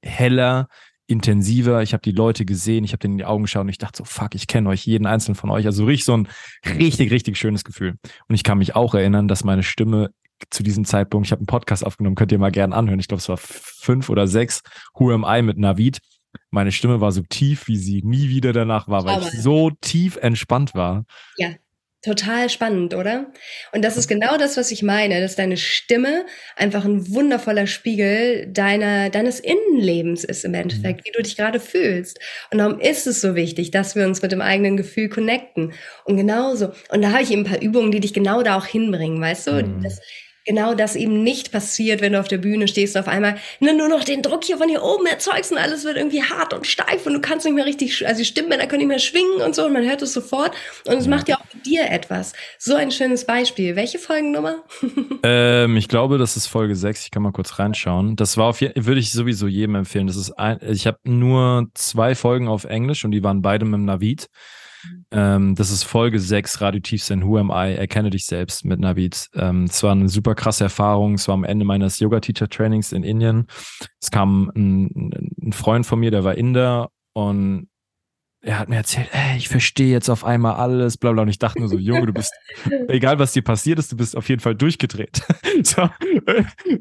[0.03, 0.67] heller,
[1.07, 1.81] intensiver.
[1.81, 3.97] Ich habe die Leute gesehen, ich habe denen in die Augen geschaut und ich dachte
[3.97, 5.65] so, fuck, ich kenne euch, jeden einzelnen von euch.
[5.65, 6.27] Also richtig so ein
[6.65, 7.95] richtig, richtig schönes Gefühl.
[8.27, 10.11] Und ich kann mich auch erinnern, dass meine Stimme
[10.51, 12.99] zu diesem Zeitpunkt, ich habe einen Podcast aufgenommen, könnt ihr mal gerne anhören.
[12.99, 14.61] Ich glaube, es war fünf oder sechs,
[14.93, 15.99] Who Am I mit Navid.
[16.51, 20.17] Meine Stimme war so tief, wie sie nie wieder danach war, weil ich so tief
[20.17, 21.05] entspannt war.
[21.37, 21.49] Ja,
[22.03, 23.31] Total spannend, oder?
[23.71, 28.45] Und das ist genau das, was ich meine, dass deine Stimme einfach ein wundervoller Spiegel
[28.47, 31.05] deiner, deines Innenlebens ist im Endeffekt, mhm.
[31.05, 32.19] wie du dich gerade fühlst.
[32.51, 35.73] Und darum ist es so wichtig, dass wir uns mit dem eigenen Gefühl connecten.
[36.05, 36.71] Und genauso.
[36.89, 39.47] Und da habe ich eben ein paar Übungen, die dich genau da auch hinbringen, weißt
[39.47, 39.51] du?
[39.63, 39.81] Mhm.
[39.81, 39.99] Das,
[40.47, 43.89] genau das eben nicht passiert, wenn du auf der Bühne stehst und auf einmal nur
[43.89, 47.05] noch den Druck hier von hier oben erzeugst und alles wird irgendwie hart und steif
[47.05, 49.65] und du kannst nicht mehr richtig, also die Stimmbänder können nicht mehr schwingen und so
[49.65, 50.55] und man hört es sofort
[50.87, 52.33] und es macht ja auch mit dir etwas.
[52.57, 53.75] So ein schönes Beispiel.
[53.75, 54.63] Welche Folgennummer?
[55.23, 57.03] ähm, ich glaube, das ist Folge 6.
[57.03, 58.15] Ich kann mal kurz reinschauen.
[58.15, 60.07] Das war auf jeden würde ich sowieso jedem empfehlen.
[60.07, 63.73] Das ist ein, ich habe nur zwei Folgen auf Englisch und die waren beide mit
[63.73, 64.27] dem Navid.
[65.11, 67.75] Ähm, das ist Folge 6, Radio Tiefsinn, Who Am I?
[67.75, 69.27] Erkenne dich selbst mit Navid.
[69.35, 71.13] Ähm, es war eine super krasse Erfahrung.
[71.15, 73.47] Es war am Ende meines Yoga-Teacher-Trainings in Indien.
[74.01, 77.69] Es kam ein, ein Freund von mir, der war Inder und
[78.47, 81.23] er hat mir erzählt, ey, ich verstehe jetzt auf einmal alles, bla bla.
[81.23, 82.33] Und ich dachte nur so, Junge, du bist,
[82.87, 85.21] egal was dir passiert ist, du bist auf jeden Fall durchgedreht.
[85.63, 85.89] so,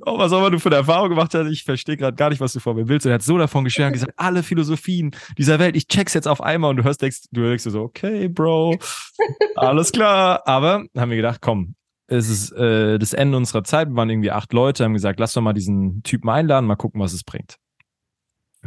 [0.06, 2.40] oh, was auch immer du für eine Erfahrung gemacht hast, ich verstehe gerade gar nicht,
[2.40, 3.04] was du vor mir willst.
[3.04, 6.40] Und er hat so davon geschwärmt gesagt, alle Philosophien dieser Welt, ich check's jetzt auf
[6.40, 6.70] einmal.
[6.70, 8.78] Und du hörst, denkst, du denkst so, okay, Bro,
[9.56, 10.46] alles klar.
[10.46, 11.74] Aber haben wir gedacht, komm,
[12.06, 13.88] es ist äh, das Ende unserer Zeit.
[13.88, 17.00] Wir waren irgendwie acht Leute, haben gesagt, lass doch mal diesen Typen einladen, mal gucken,
[17.00, 17.58] was es bringt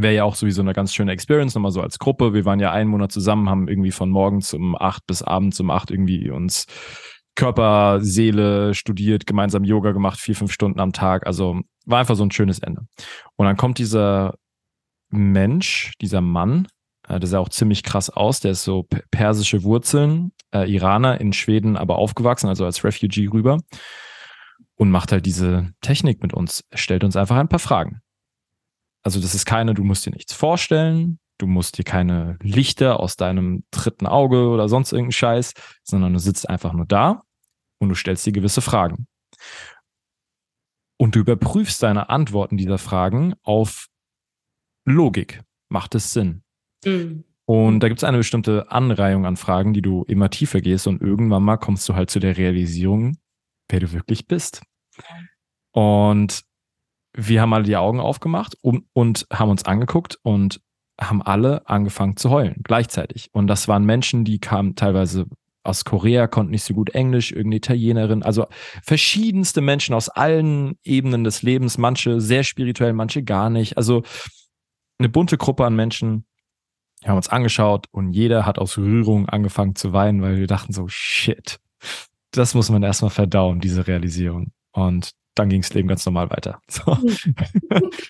[0.01, 2.33] wäre ja auch sowieso eine ganz schöne Experience, nochmal so als Gruppe.
[2.33, 5.69] Wir waren ja einen Monat zusammen, haben irgendwie von morgens um acht bis abends um
[5.69, 6.65] acht irgendwie uns
[7.35, 11.25] Körper, Seele studiert, gemeinsam Yoga gemacht, vier, fünf Stunden am Tag.
[11.25, 12.81] Also war einfach so ein schönes Ende.
[13.35, 14.35] Und dann kommt dieser
[15.09, 16.67] Mensch, dieser Mann,
[17.07, 21.33] äh, der sah auch ziemlich krass aus, der ist so persische Wurzeln, äh, Iraner in
[21.33, 23.57] Schweden, aber aufgewachsen, also als Refugee rüber
[24.75, 28.01] und macht halt diese Technik mit uns, stellt uns einfach ein paar Fragen.
[29.09, 33.15] Also das ist keine, du musst dir nichts vorstellen, du musst dir keine Lichter aus
[33.15, 37.23] deinem dritten Auge oder sonst irgendeinen Scheiß, sondern du sitzt einfach nur da
[37.79, 39.07] und du stellst dir gewisse Fragen.
[40.99, 43.87] Und du überprüfst deine Antworten dieser Fragen auf
[44.85, 45.41] Logik.
[45.69, 46.43] Macht es Sinn?
[46.85, 47.23] Mhm.
[47.47, 51.01] Und da gibt es eine bestimmte Anreihung an Fragen, die du immer tiefer gehst und
[51.01, 53.17] irgendwann mal kommst du halt zu der Realisierung,
[53.69, 54.61] wer du wirklich bist.
[55.71, 56.43] Und
[57.13, 60.61] wir haben alle die Augen aufgemacht und, und haben uns angeguckt und
[60.99, 63.29] haben alle angefangen zu heulen gleichzeitig.
[63.31, 65.25] Und das waren Menschen, die kamen teilweise
[65.63, 68.47] aus Korea, konnten nicht so gut Englisch, irgendeine Italienerin, also
[68.81, 73.77] verschiedenste Menschen aus allen Ebenen des Lebens, manche sehr spirituell, manche gar nicht.
[73.77, 74.03] Also
[74.97, 76.25] eine bunte Gruppe an Menschen.
[77.05, 80.85] Haben uns angeschaut und jeder hat aus Rührung angefangen zu weinen, weil wir dachten so,
[80.89, 81.57] shit,
[82.31, 84.51] das muss man erstmal verdauen, diese Realisierung.
[84.73, 86.61] Und dann ging das Leben ganz normal weiter.
[86.69, 86.97] So.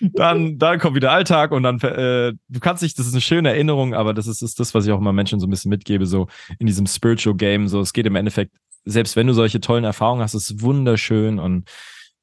[0.12, 3.50] dann, dann kommt wieder Alltag und dann, äh, du kannst nicht, das ist eine schöne
[3.50, 6.06] Erinnerung, aber das ist, ist das, was ich auch immer Menschen so ein bisschen mitgebe,
[6.06, 6.28] so
[6.58, 7.68] in diesem Spiritual Game.
[7.68, 8.52] So, es geht im Endeffekt,
[8.84, 11.68] selbst wenn du solche tollen Erfahrungen hast, ist wunderschön und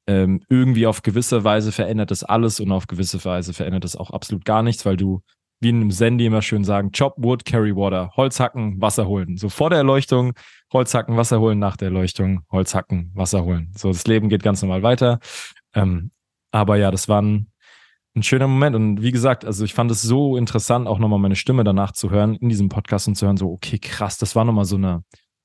[0.06, 4.10] ähm, irgendwie auf gewisse Weise verändert das alles und auf gewisse Weise verändert das auch
[4.10, 5.22] absolut gar nichts, weil du
[5.60, 9.36] wie in einem die immer schön sagen, Chop Wood, Carry Water, Holz hacken, Wasser holen.
[9.36, 10.34] So vor der Erleuchtung,
[10.72, 13.72] Holz hacken, Wasser holen, nach der Erleuchtung, Holz hacken, Wasser holen.
[13.76, 15.18] So, das Leben geht ganz normal weiter.
[15.74, 16.12] Ähm,
[16.52, 17.50] aber ja, das war ein,
[18.14, 18.76] ein schöner Moment.
[18.76, 22.10] Und wie gesagt, also ich fand es so interessant, auch nochmal meine Stimme danach zu
[22.10, 25.02] hören, in diesem Podcast und zu hören, so, okay, krass, das war nochmal so eine,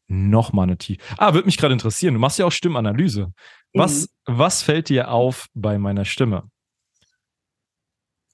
[0.07, 1.01] nochmal eine Tiefe.
[1.17, 2.13] Ah, würde mich gerade interessieren.
[2.13, 3.33] Du machst ja auch Stimmanalyse.
[3.73, 4.37] Was, mhm.
[4.37, 6.43] was fällt dir auf bei meiner Stimme?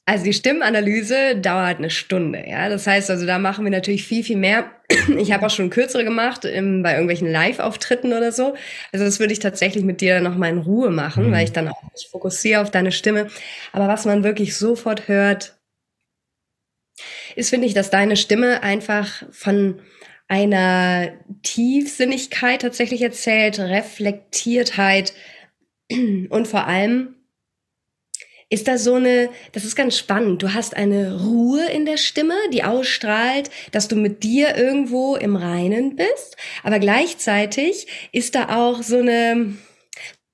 [0.10, 2.68] Also die Stimmanalyse dauert eine Stunde, ja.
[2.68, 4.72] Das heißt also, da machen wir natürlich viel, viel mehr.
[5.20, 8.56] Ich habe auch schon kürzere gemacht im, bei irgendwelchen Live-Auftritten oder so.
[8.92, 11.32] Also das würde ich tatsächlich mit dir noch mal in Ruhe machen, mhm.
[11.32, 13.28] weil ich dann auch mich fokussiere auf deine Stimme.
[13.72, 15.60] Aber was man wirklich sofort hört,
[17.36, 19.80] ist, finde ich, dass deine Stimme einfach von
[20.28, 21.12] einer
[21.44, 25.14] Tiefsinnigkeit tatsächlich erzählt, Reflektiertheit
[25.92, 27.19] und vor allem
[28.50, 30.42] ist da so eine, das ist ganz spannend.
[30.42, 35.36] Du hast eine Ruhe in der Stimme, die ausstrahlt, dass du mit dir irgendwo im
[35.36, 36.36] Reinen bist.
[36.64, 39.54] Aber gleichzeitig ist da auch so eine,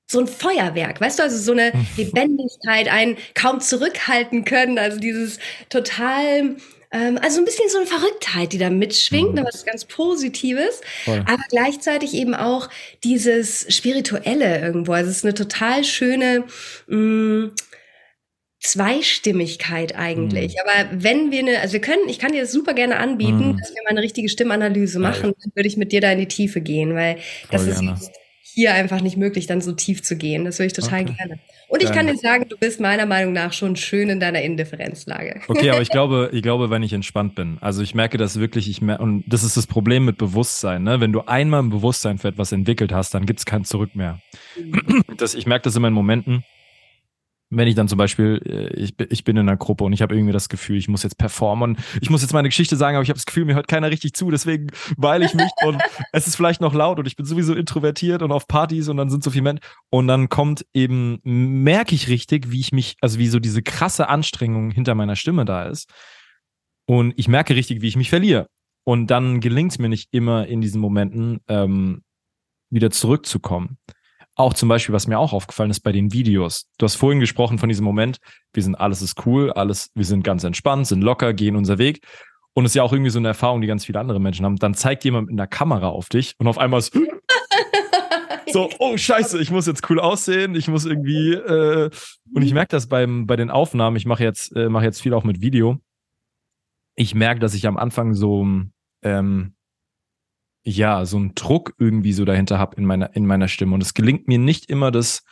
[0.08, 5.40] so ein Feuerwerk, weißt du, also so eine Lebendigkeit, ein kaum zurückhalten können, also dieses
[5.70, 6.56] total
[6.92, 9.36] ähm, also ein bisschen so eine Verrücktheit, die da mitschwingt, mhm.
[9.36, 11.26] Ne, was ganz Positives, Voll.
[11.28, 12.70] aber gleichzeitig eben auch
[13.04, 14.94] dieses Spirituelle irgendwo.
[14.94, 16.46] Also es ist eine total schöne
[16.88, 17.52] mh, mm,
[18.60, 20.54] Zweistimmigkeit eigentlich.
[20.54, 20.60] Mhm.
[20.64, 23.58] Aber wenn wir eine, also wir können, ich kann dir das super gerne anbieten, mhm.
[23.58, 26.28] dass wir mal eine richtige Stimmanalyse machen, dann würde ich mit dir da in die
[26.28, 27.18] Tiefe gehen, weil
[27.50, 27.94] Voll das gerne.
[27.94, 28.12] ist
[28.56, 30.46] hier einfach nicht möglich, dann so tief zu gehen.
[30.46, 31.14] Das würde ich total okay.
[31.18, 31.40] gerne.
[31.68, 35.42] Und ich kann dir sagen, du bist meiner Meinung nach schon schön in deiner Indifferenzlage.
[35.48, 37.58] Okay, aber ich glaube, ich glaube, wenn ich entspannt bin.
[37.60, 40.84] Also ich merke das wirklich, ich mer und das ist das Problem mit Bewusstsein.
[40.84, 41.02] Ne?
[41.02, 44.22] Wenn du einmal ein Bewusstsein für etwas entwickelt hast, dann gibt es kein Zurück mehr.
[44.58, 45.04] Mhm.
[45.18, 46.46] Das, ich merke das immer in Momenten,
[47.50, 50.16] wenn ich dann zum Beispiel, äh, ich, ich bin in einer Gruppe und ich habe
[50.16, 53.04] irgendwie das Gefühl, ich muss jetzt performen und ich muss jetzt meine Geschichte sagen, aber
[53.04, 54.68] ich habe das Gefühl, mir hört keiner richtig zu, deswegen
[54.98, 55.82] weile ich mich und
[56.12, 59.10] es ist vielleicht noch laut und ich bin sowieso introvertiert und auf Partys und dann
[59.10, 63.20] sind so viele Menschen und dann kommt eben, merke ich richtig, wie ich mich, also
[63.20, 65.90] wie so diese krasse Anstrengung hinter meiner Stimme da ist
[66.88, 68.48] und ich merke richtig, wie ich mich verliere
[68.84, 72.04] und dann gelingt es mir nicht immer in diesen Momenten ähm,
[72.70, 73.78] wieder zurückzukommen.
[74.36, 76.68] Auch zum Beispiel, was mir auch aufgefallen ist bei den Videos.
[76.78, 78.18] Du hast vorhin gesprochen von diesem Moment,
[78.54, 82.06] wir sind, alles ist cool, alles, wir sind ganz entspannt, sind locker, gehen unser Weg.
[82.54, 84.58] Und es ist ja auch irgendwie so eine Erfahrung, die ganz viele andere Menschen haben.
[84.58, 86.94] Dann zeigt jemand mit einer Kamera auf dich und auf einmal ist
[88.52, 91.90] so, oh Scheiße, ich muss jetzt cool aussehen, ich muss irgendwie, äh,
[92.34, 95.14] und ich merke das beim, bei den Aufnahmen, ich mache jetzt, äh, mache jetzt viel
[95.14, 95.80] auch mit Video.
[96.96, 98.46] Ich merke, dass ich am Anfang so,
[99.02, 99.55] ähm,
[100.66, 103.76] ja, so einen Druck irgendwie so dahinter habe in meiner, in meiner Stimme.
[103.76, 105.24] Und es gelingt mir nicht immer, das,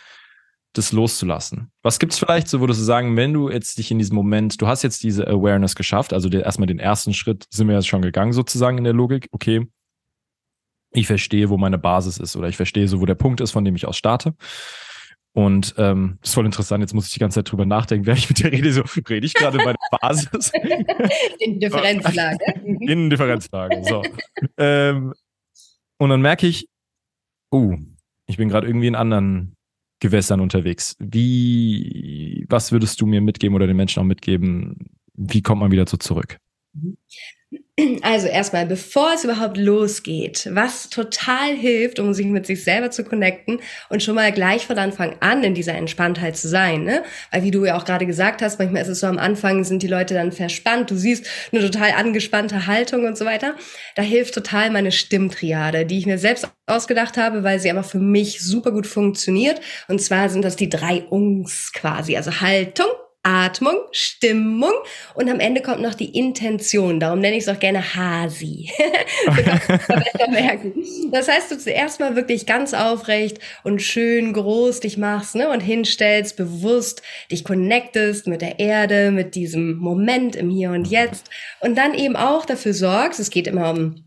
[0.74, 1.72] das loszulassen.
[1.82, 4.68] Was gibt's vielleicht so, würdest du sagen, wenn du jetzt dich in diesem Moment, du
[4.68, 8.04] hast jetzt diese Awareness geschafft, also der, erstmal den ersten Schritt sind wir jetzt schon
[8.04, 9.68] gegangen sozusagen in der Logik, okay,
[10.92, 13.66] ich verstehe, wo meine Basis ist oder ich verstehe so, wo der Punkt ist, von
[13.66, 14.36] dem ich aus starte.
[15.36, 18.14] Und ähm, das ist voll interessant, jetzt muss ich die ganze Zeit drüber nachdenken, wer
[18.14, 20.52] ich mit dir rede, so rede ich gerade bei der Basis.
[21.40, 22.38] In Differenzlage.
[22.82, 24.04] In Differenzlage, so.
[24.58, 25.14] ähm,
[26.04, 26.68] und dann merke ich,
[27.50, 27.76] oh,
[28.28, 29.56] ich bin gerade irgendwie in anderen
[30.00, 30.96] Gewässern unterwegs.
[31.00, 34.98] Wie, was würdest du mir mitgeben oder den Menschen auch mitgeben?
[35.14, 36.40] Wie kommt man wieder so zurück?
[38.04, 43.04] Also erstmal, bevor es überhaupt losgeht, was total hilft, um sich mit sich selber zu
[43.04, 47.02] connecten und schon mal gleich von Anfang an in dieser Entspanntheit zu sein, ne?
[47.32, 49.82] Weil wie du ja auch gerade gesagt hast, manchmal ist es so am Anfang sind
[49.82, 53.56] die Leute dann verspannt, du siehst eine total angespannte Haltung und so weiter.
[53.96, 58.00] Da hilft total meine Stimmtriade, die ich mir selbst ausgedacht habe, weil sie aber für
[58.00, 59.60] mich super gut funktioniert.
[59.88, 62.92] Und zwar sind das die drei Ungs quasi, also Haltung,
[63.24, 64.74] Atmung, Stimmung
[65.16, 67.00] und am Ende kommt noch die Intention.
[67.00, 68.70] Darum nenne ich es auch gerne Hasi.
[71.12, 75.60] Das heißt, du zuerst mal wirklich ganz aufrecht und schön groß dich machst ne, und
[75.62, 77.02] hinstellst, bewusst
[77.32, 82.16] dich connectest mit der Erde, mit diesem Moment im Hier und Jetzt und dann eben
[82.16, 84.04] auch dafür sorgst, es geht immer um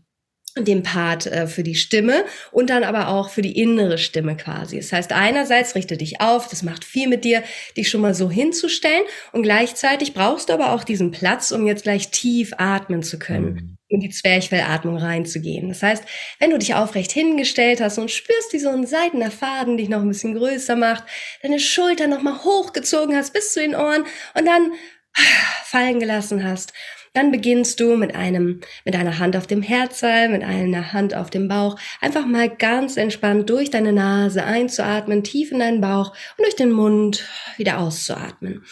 [0.61, 4.77] dem Part äh, für die Stimme und dann aber auch für die innere Stimme quasi.
[4.77, 7.43] Das heißt, einerseits richte dich auf, das macht viel mit dir,
[7.75, 11.83] dich schon mal so hinzustellen und gleichzeitig brauchst du aber auch diesen Platz, um jetzt
[11.83, 13.53] gleich tief atmen zu können.
[13.53, 13.77] Mhm.
[13.89, 15.69] In die Zwerchfellatmung reinzugehen.
[15.69, 16.03] Das heißt,
[16.39, 20.01] wenn du dich aufrecht hingestellt hast und spürst, wie so ein seidener Faden dich noch
[20.01, 21.05] ein bisschen größer macht,
[21.41, 24.03] deine Schulter noch mal hochgezogen hast bis zu den Ohren
[24.33, 24.73] und dann
[25.63, 26.73] fallen gelassen hast
[27.17, 31.31] dann beginnst du mit einem, mit einer Hand auf dem Herzseil, mit einer Hand auf
[31.31, 36.45] dem Bauch, einfach mal ganz entspannt durch deine Nase einzuatmen, tief in deinen Bauch und
[36.45, 38.63] durch den Mund wieder auszuatmen.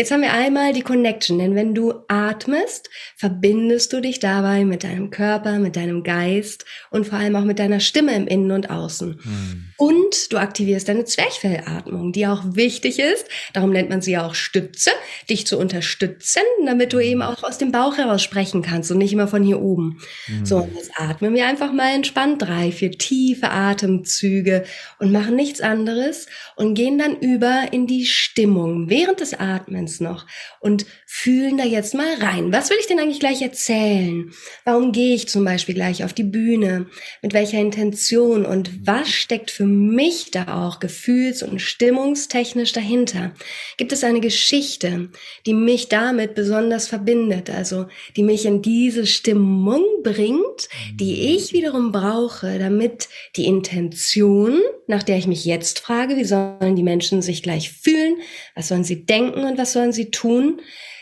[0.00, 4.82] Jetzt haben wir einmal die Connection, denn wenn du atmest, verbindest du dich dabei mit
[4.82, 8.70] deinem Körper, mit deinem Geist und vor allem auch mit deiner Stimme im Innen und
[8.70, 9.20] Außen.
[9.22, 9.64] Mhm.
[9.76, 13.26] Und du aktivierst deine Zwerchfellatmung, die auch wichtig ist.
[13.52, 14.90] Darum nennt man sie auch Stütze,
[15.28, 19.12] dich zu unterstützen, damit du eben auch aus dem Bauch heraus sprechen kannst und nicht
[19.12, 20.00] immer von hier oben.
[20.28, 20.46] Mhm.
[20.46, 24.64] So, und jetzt atmen wir einfach mal entspannt drei, vier tiefe Atemzüge
[24.98, 26.26] und machen nichts anderes
[26.56, 30.26] und gehen dann über in die Stimmung während des Atmens uns noch
[30.60, 32.52] und fühlen da jetzt mal rein.
[32.52, 34.30] Was will ich denn eigentlich gleich erzählen?
[34.64, 36.86] Warum gehe ich zum Beispiel gleich auf die Bühne?
[37.22, 38.46] Mit welcher Intention?
[38.46, 43.32] Und was steckt für mich da auch gefühls- und stimmungstechnisch dahinter?
[43.76, 45.10] Gibt es eine Geschichte,
[45.46, 47.50] die mich damit besonders verbindet?
[47.50, 47.86] Also,
[48.16, 55.18] die mich in diese Stimmung bringt, die ich wiederum brauche, damit die Intention, nach der
[55.18, 58.16] ich mich jetzt frage, wie sollen die Menschen sich gleich fühlen?
[58.54, 60.60] Was sollen sie denken und was sollen sie tun?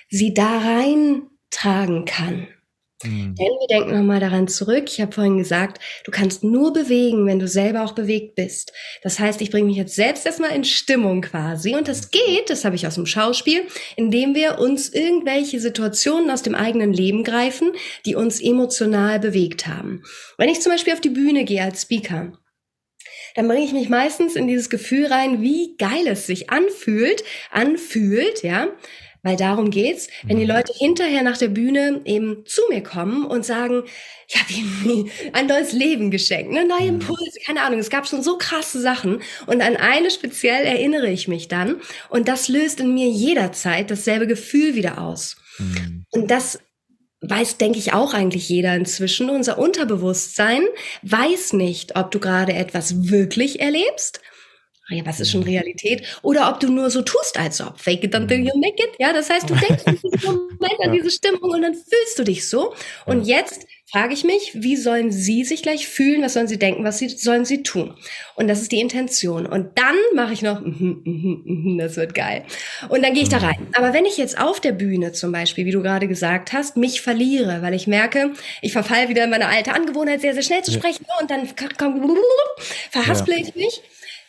[0.08, 2.48] sie da reintragen kann.
[3.04, 3.36] Mhm.
[3.36, 4.86] Denn wir denken nochmal daran zurück.
[4.88, 8.72] Ich habe vorhin gesagt, du kannst nur bewegen, wenn du selber auch bewegt bist.
[9.02, 11.76] Das heißt, ich bringe mich jetzt selbst erstmal in Stimmung quasi.
[11.76, 13.62] Und das geht, das habe ich aus dem Schauspiel,
[13.94, 17.70] indem wir uns irgendwelche Situationen aus dem eigenen Leben greifen,
[18.04, 20.02] die uns emotional bewegt haben.
[20.36, 22.32] Wenn ich zum Beispiel auf die Bühne gehe als Speaker,
[23.34, 28.42] dann bringe ich mich meistens in dieses Gefühl rein, wie geil es sich anfühlt, anfühlt,
[28.42, 28.68] ja,
[29.22, 30.52] weil darum geht's, wenn die mhm.
[30.52, 33.82] Leute hinterher nach der Bühne eben zu mir kommen und sagen,
[34.28, 37.00] ja, wie ein neues Leben geschenkt, ne, neue mhm.
[37.00, 41.28] Impulse, keine Ahnung, es gab schon so krasse Sachen und an eine speziell erinnere ich
[41.28, 45.36] mich dann und das löst in mir jederzeit dasselbe Gefühl wieder aus.
[45.58, 46.04] Mhm.
[46.10, 46.60] Und das
[47.20, 49.30] weiß, denke ich, auch eigentlich jeder inzwischen.
[49.30, 50.62] Unser Unterbewusstsein
[51.02, 54.20] weiß nicht, ob du gerade etwas wirklich erlebst
[54.90, 55.48] ja, was ist schon mhm.
[55.48, 56.02] Realität?
[56.22, 57.78] Oder ob du nur so tust, als ob.
[57.78, 58.90] Fake it until you make it.
[58.98, 62.24] Ja, das heißt, du denkst in diesem Moment an diese Stimmung und dann fühlst du
[62.24, 62.74] dich so.
[63.04, 66.22] Und jetzt frage ich mich, wie sollen sie sich gleich fühlen?
[66.22, 66.84] Was sollen sie denken?
[66.84, 67.94] Was sie, sollen sie tun?
[68.34, 69.46] Und das ist die Intention.
[69.46, 72.44] Und dann mache ich noch, mm, mm, mm, das wird geil.
[72.88, 73.66] Und dann gehe ich da rein.
[73.76, 77.02] Aber wenn ich jetzt auf der Bühne zum Beispiel, wie du gerade gesagt hast, mich
[77.02, 78.32] verliere, weil ich merke,
[78.62, 81.46] ich verfalle wieder in meine alte Angewohnheit, sehr, sehr schnell zu sprechen und dann
[82.90, 83.82] verhaspel ich mich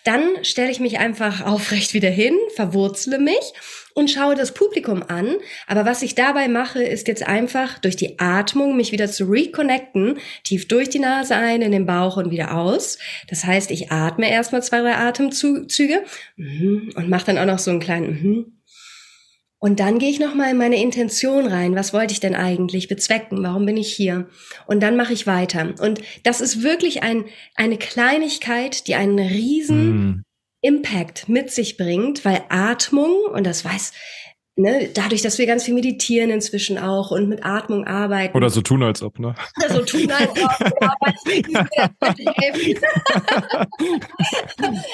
[0.04, 3.54] dann stelle ich mich einfach aufrecht wieder hin, verwurzle mich
[3.93, 5.36] und schaue das Publikum an.
[5.68, 10.18] Aber was ich dabei mache, ist jetzt einfach durch die Atmung mich wieder zu reconnecten,
[10.43, 12.97] tief durch die Nase ein, in den Bauch und wieder aus.
[13.28, 16.04] Das heißt, ich atme erstmal zwei, drei Atemzüge
[16.38, 18.59] und mache dann auch noch so einen kleinen mhm,
[19.60, 21.76] und dann gehe ich nochmal in meine Intention rein.
[21.76, 23.43] Was wollte ich denn eigentlich bezwecken?
[23.43, 24.30] Warum bin ich hier?
[24.68, 25.74] Und dann mache ich weiter.
[25.82, 30.24] Und das ist wirklich ein, eine Kleinigkeit, die einen riesen mm.
[30.62, 33.91] Impact mit sich bringt, weil Atmung, und das weiß
[34.60, 38.36] ne, dadurch, dass wir ganz viel meditieren inzwischen auch und mit Atmung arbeiten.
[38.36, 39.34] Oder so tun, als ob, ne?
[39.57, 40.39] Oder so tun, als ob.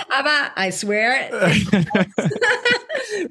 [0.09, 1.15] Aber I swear,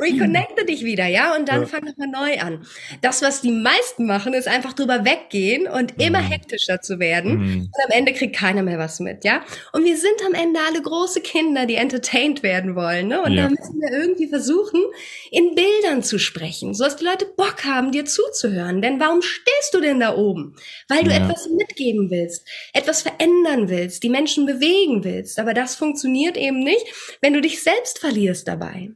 [0.01, 1.66] reconnecte dich wieder, ja, und dann ja.
[1.66, 2.66] fang nochmal neu an.
[3.01, 6.26] Das, was die meisten machen, ist einfach drüber weggehen und immer mhm.
[6.26, 7.39] hektischer zu werden.
[7.39, 7.61] Mhm.
[7.62, 9.43] Und am Ende kriegt keiner mehr was mit, ja.
[9.72, 13.22] Und wir sind am Ende alle große Kinder, die entertained werden wollen, ne?
[13.22, 13.45] Und ja.
[13.45, 14.82] da müssen wir irgendwie versuchen,
[15.30, 18.83] in Bildern zu sprechen, so dass die Leute Bock haben, dir zuzuhören.
[18.83, 20.57] Denn warum stehst du denn da oben?
[20.89, 21.16] Weil du ja.
[21.16, 25.39] etwas mitgeben willst, etwas verändern willst, die Menschen bewegen willst.
[25.39, 26.85] Aber das funktioniert eben nicht,
[27.20, 28.91] wenn du dich selbst verlierst dabei.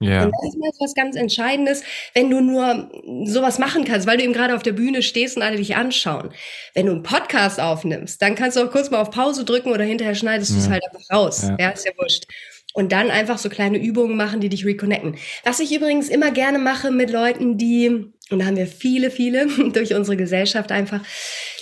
[0.00, 0.24] Ja.
[0.24, 1.82] Und das ist was ganz Entscheidendes,
[2.14, 2.90] wenn du nur
[3.24, 6.30] sowas machen kannst, weil du eben gerade auf der Bühne stehst und alle dich anschauen.
[6.74, 9.84] Wenn du einen Podcast aufnimmst, dann kannst du auch kurz mal auf Pause drücken oder
[9.84, 10.56] hinterher schneidest ja.
[10.56, 11.42] du es halt einfach raus.
[11.42, 11.56] Ja.
[11.58, 12.26] ja, ist ja wurscht
[12.74, 15.16] und dann einfach so kleine Übungen machen, die dich reconnecten.
[15.44, 17.88] Was ich übrigens immer gerne mache mit Leuten, die,
[18.30, 21.00] und da haben wir viele, viele durch unsere Gesellschaft einfach,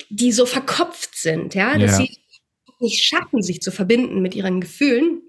[0.08, 1.96] die so verkopft sind, ja, dass ja.
[1.98, 2.18] sie
[2.80, 5.20] nicht schaffen, sich zu verbinden mit ihren Gefühlen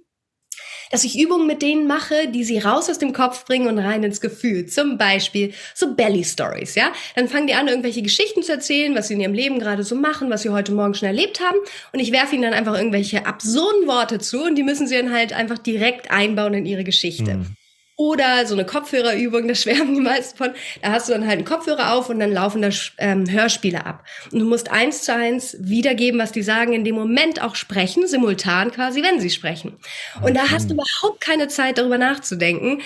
[0.91, 4.03] dass ich Übungen mit denen mache, die sie raus aus dem Kopf bringen und rein
[4.03, 4.65] ins Gefühl.
[4.65, 6.91] Zum Beispiel so Belly Stories, ja.
[7.15, 9.95] Dann fangen die an, irgendwelche Geschichten zu erzählen, was sie in ihrem Leben gerade so
[9.95, 11.57] machen, was sie heute Morgen schon erlebt haben.
[11.91, 15.13] Und ich werfe ihnen dann einfach irgendwelche absurden Worte zu und die müssen sie dann
[15.13, 17.35] halt einfach direkt einbauen in ihre Geschichte.
[17.35, 17.55] Mhm.
[17.95, 20.53] Oder so eine Kopfhörerübung, da schwärmen die meisten von.
[20.81, 24.03] Da hast du dann halt einen Kopfhörer auf und dann laufen da ähm, Hörspiele ab.
[24.31, 28.07] Und du musst eins zu eins wiedergeben, was die sagen, in dem Moment auch sprechen,
[28.07, 29.77] simultan quasi, wenn sie sprechen.
[30.23, 32.81] Und da hast du überhaupt keine Zeit, darüber nachzudenken,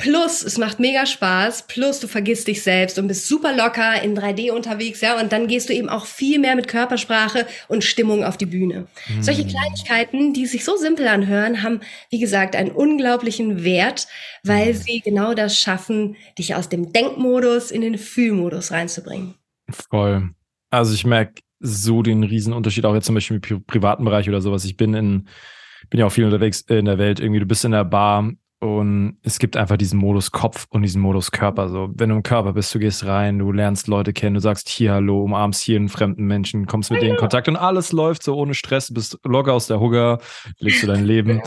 [0.00, 1.66] Plus, es macht mega Spaß.
[1.66, 5.20] Plus, du vergisst dich selbst und bist super locker in 3D unterwegs, ja.
[5.20, 8.86] Und dann gehst du eben auch viel mehr mit Körpersprache und Stimmung auf die Bühne.
[9.08, 9.22] Mhm.
[9.24, 11.80] Solche Kleinigkeiten, die sich so simpel anhören, haben,
[12.10, 14.06] wie gesagt, einen unglaublichen Wert,
[14.44, 14.76] weil mhm.
[14.76, 19.34] sie genau das schaffen, dich aus dem Denkmodus in den Fühlmodus reinzubringen.
[19.68, 20.30] Voll.
[20.70, 24.64] Also ich merke so den Riesenunterschied auch jetzt zum Beispiel im privaten Bereich oder sowas.
[24.64, 25.28] Ich bin in,
[25.90, 27.18] bin ja auch viel unterwegs in der Welt.
[27.18, 28.30] Irgendwie, du bist in der Bar
[28.60, 31.68] und es gibt einfach diesen Modus Kopf und diesen Modus Körper.
[31.68, 34.68] So, wenn du im Körper bist, du gehst rein, du lernst Leute kennen, du sagst
[34.68, 38.24] hier Hallo, umarmst hier einen fremden Menschen, kommst mit denen in Kontakt und alles läuft
[38.24, 40.18] so ohne Stress, bist locker aus der Hugger,
[40.58, 41.40] lebst du dein Leben.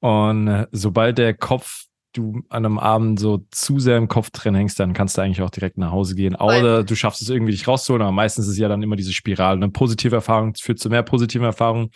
[0.00, 4.54] Und äh, sobald der Kopf du an einem Abend so zu sehr im Kopf drin
[4.54, 6.34] hängst, dann kannst du eigentlich auch direkt nach Hause gehen.
[6.34, 9.12] Oder du schaffst es irgendwie, dich rauszuholen, aber meistens ist es ja dann immer diese
[9.12, 9.56] Spirale.
[9.56, 11.90] Eine positive Erfahrung führt zu mehr positiven Erfahrungen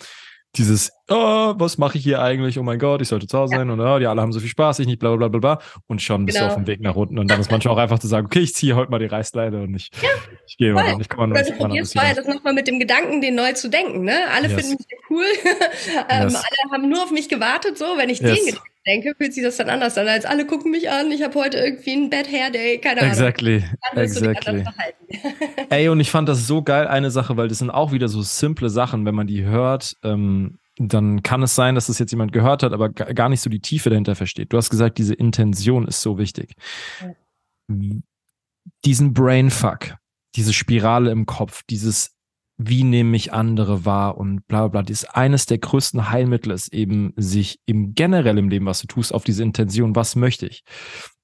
[0.57, 2.59] dieses, oh, was mache ich hier eigentlich?
[2.59, 3.61] Oh mein Gott, ich sollte zu Hause ja.
[3.61, 5.59] sein und oh, die alle haben so viel Spaß, ich nicht, bla bla bla bla.
[5.86, 6.48] Und schon bist genau.
[6.48, 7.18] du auf dem Weg nach unten.
[7.18, 9.62] Und dann ist manchmal auch einfach zu sagen, okay, ich ziehe heute mal die Reißleine
[9.62, 10.11] und ich, ja,
[10.46, 11.00] ich gehe mal.
[11.00, 14.03] Ich komme mal, du probierst mal das nochmal mit dem Gedanken, den neu zu denken.
[14.03, 14.16] Ne?
[14.34, 14.61] Alle yes.
[14.61, 15.24] finden mich cool.
[16.11, 16.34] ähm, yes.
[16.34, 18.34] Alle haben nur auf mich gewartet, so, wenn ich yes.
[18.34, 21.22] den Gedanken denke, fühlt sich das dann anders an, als alle gucken mich an, ich
[21.22, 23.12] habe heute irgendwie einen Bad Hair Day, keine Ahnung.
[23.12, 23.64] Exactly,
[23.95, 24.64] exactly.
[25.70, 28.22] Ey, und ich fand das so geil, eine Sache, weil das sind auch wieder so
[28.22, 32.33] simple Sachen, wenn man die hört, ähm, dann kann es sein, dass das jetzt jemand
[32.33, 34.53] gehört hat, aber gar nicht so die Tiefe dahinter versteht.
[34.53, 36.55] Du hast gesagt, diese Intention ist so wichtig.
[37.01, 37.14] Ja.
[38.85, 39.97] Diesen Brainfuck,
[40.35, 42.16] diese Spirale im Kopf, dieses
[42.59, 44.82] wie nehme ich andere wahr und bla bla bla.
[44.82, 48.86] Das ist eines der größten Heilmittel ist eben, sich im generell im Leben, was du
[48.86, 50.62] tust, auf diese Intention, was möchte ich?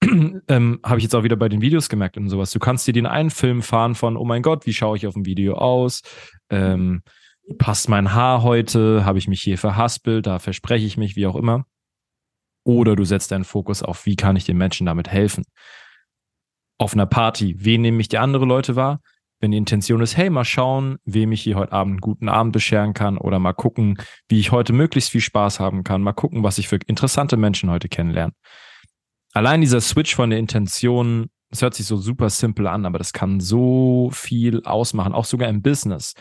[0.48, 2.50] ähm, Habe ich jetzt auch wieder bei den Videos gemerkt und sowas.
[2.50, 5.14] Du kannst dir den einen Film fahren von, oh mein Gott, wie schaue ich auf
[5.14, 6.02] dem Video aus?
[6.50, 7.02] Ähm,
[7.58, 9.04] passt mein Haar heute?
[9.04, 10.26] Habe ich mich hier verhaspelt?
[10.26, 11.64] Da verspreche ich mich, wie auch immer.
[12.64, 15.44] Oder du setzt deinen Fokus auf, wie kann ich den Menschen damit helfen?
[16.78, 19.00] Auf einer Party, wen nehme ich die andere Leute wahr?
[19.41, 22.53] Wenn die Intention ist, hey, mal schauen, wem ich hier heute Abend einen guten Abend
[22.53, 26.43] bescheren kann oder mal gucken, wie ich heute möglichst viel Spaß haben kann, mal gucken,
[26.43, 28.32] was ich für interessante Menschen heute kennenlerne.
[29.32, 33.12] Allein dieser Switch von der Intention, das hört sich so super simpel an, aber das
[33.12, 36.14] kann so viel ausmachen, auch sogar im Business.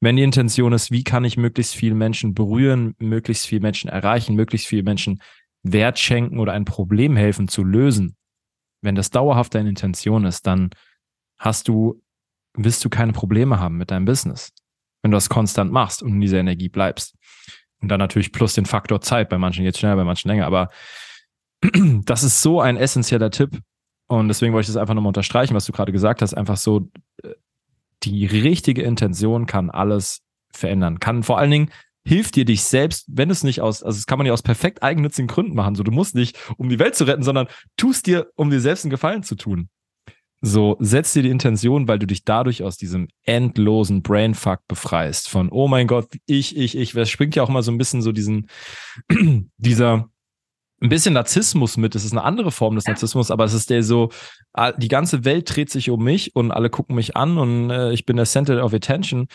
[0.00, 4.34] Wenn die Intention ist, wie kann ich möglichst viele Menschen berühren, möglichst viele Menschen erreichen,
[4.34, 5.20] möglichst viele Menschen
[5.62, 8.16] Wert schenken oder ein Problem helfen zu lösen,
[8.82, 10.70] wenn das dauerhaft deine Intention ist, dann
[11.38, 12.02] hast du
[12.56, 14.52] wirst du keine Probleme haben mit deinem Business,
[15.02, 17.14] wenn du das konstant machst und in dieser Energie bleibst.
[17.80, 19.28] Und dann natürlich plus den Faktor Zeit.
[19.28, 20.46] Bei manchen es schneller, bei manchen länger.
[20.46, 20.70] Aber
[22.04, 23.60] das ist so ein essentieller Tipp.
[24.06, 26.34] Und deswegen wollte ich das einfach nochmal unterstreichen, was du gerade gesagt hast.
[26.34, 26.90] Einfach so,
[27.22, 27.30] äh,
[28.02, 31.00] die richtige Intention kann alles verändern.
[31.00, 31.70] Kann vor allen Dingen
[32.06, 34.82] hilft dir dich selbst, wenn es nicht aus, also das kann man ja aus perfekt
[34.82, 35.74] eigennützigen Gründen machen.
[35.74, 38.84] So, du musst nicht, um die Welt zu retten, sondern tust dir, um dir selbst
[38.84, 39.68] einen Gefallen zu tun.
[40.46, 45.30] So, setz dir die Intention, weil du dich dadurch aus diesem endlosen Brainfuck befreist.
[45.30, 46.92] Von, oh mein Gott, ich, ich, ich.
[46.92, 48.48] Das springt ja auch mal so ein bisschen so diesen,
[49.56, 50.10] dieser,
[50.84, 51.94] ein bisschen Narzissmus mit.
[51.94, 54.10] Das ist eine andere Form des Narzissmus, aber es ist der so,
[54.76, 58.04] die ganze Welt dreht sich um mich und alle gucken mich an und äh, ich
[58.04, 59.26] bin der Center of Attention,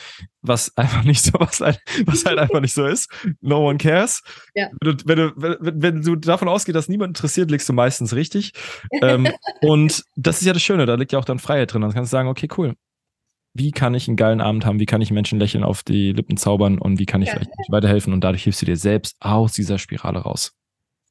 [0.42, 3.12] was einfach nicht so, was halt, was halt einfach nicht so ist.
[3.42, 4.22] No one cares.
[4.54, 4.70] Ja.
[4.80, 8.14] Wenn, du, wenn, du, wenn, wenn du davon ausgehst, dass niemand interessiert, liegst du meistens
[8.14, 8.54] richtig.
[9.02, 9.28] ähm,
[9.62, 11.82] und das ist ja das Schöne, da liegt ja auch dann Freiheit drin.
[11.82, 12.76] Dann kannst du sagen, okay, cool.
[13.56, 14.80] Wie kann ich einen geilen Abend haben?
[14.80, 17.34] Wie kann ich Menschen lächeln auf die Lippen zaubern und wie kann ich ja.
[17.34, 18.14] vielleicht weiterhelfen?
[18.14, 20.59] Und dadurch hilfst du dir selbst aus dieser Spirale raus.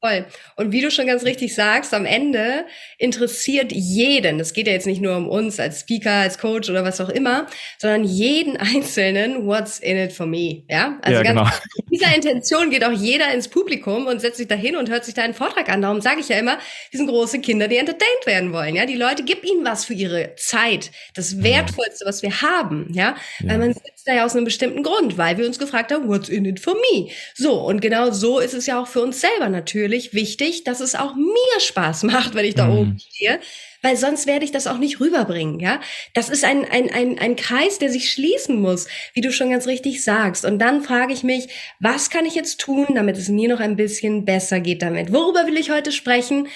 [0.01, 0.27] Voll.
[0.55, 2.67] Und wie du schon ganz richtig sagst, am Ende
[2.99, 6.85] interessiert jeden, es geht ja jetzt nicht nur um uns als Speaker, als Coach oder
[6.85, 10.63] was auch immer, sondern jeden Einzelnen, what's in it for me?
[10.69, 11.63] Ja, also ja, ganz, genau.
[11.79, 15.05] mit dieser Intention geht auch jeder ins Publikum und setzt sich da hin und hört
[15.05, 15.83] sich da einen Vortrag an.
[15.83, 16.59] Darum sage ich ja immer,
[16.93, 18.77] die sind große Kinder, die entertained werden wollen.
[18.77, 20.93] Ja, die Leute, gib ihnen was für ihre Zeit.
[21.15, 21.43] Das mhm.
[21.43, 22.87] Wertvollste, was wir haben.
[22.93, 23.49] Ja, ja.
[23.49, 26.29] weil man sitzt da ja aus einem bestimmten Grund, weil wir uns gefragt haben, what's
[26.29, 27.11] in it for me?
[27.35, 27.55] So.
[27.61, 31.15] Und genau so ist es ja auch für uns selber natürlich wichtig, dass es auch
[31.15, 32.79] mir Spaß macht, wenn ich da mhm.
[32.79, 33.41] oben stehe
[33.83, 35.81] weil sonst werde ich das auch nicht rüberbringen, ja.
[36.15, 39.67] Das ist ein, ein, ein, ein Kreis, der sich schließen muss, wie du schon ganz
[39.67, 40.45] richtig sagst.
[40.45, 41.49] Und dann frage ich mich,
[41.81, 45.13] was kann ich jetzt tun, damit es mir noch ein bisschen besser geht damit?
[45.13, 46.49] Worüber will ich heute sprechen,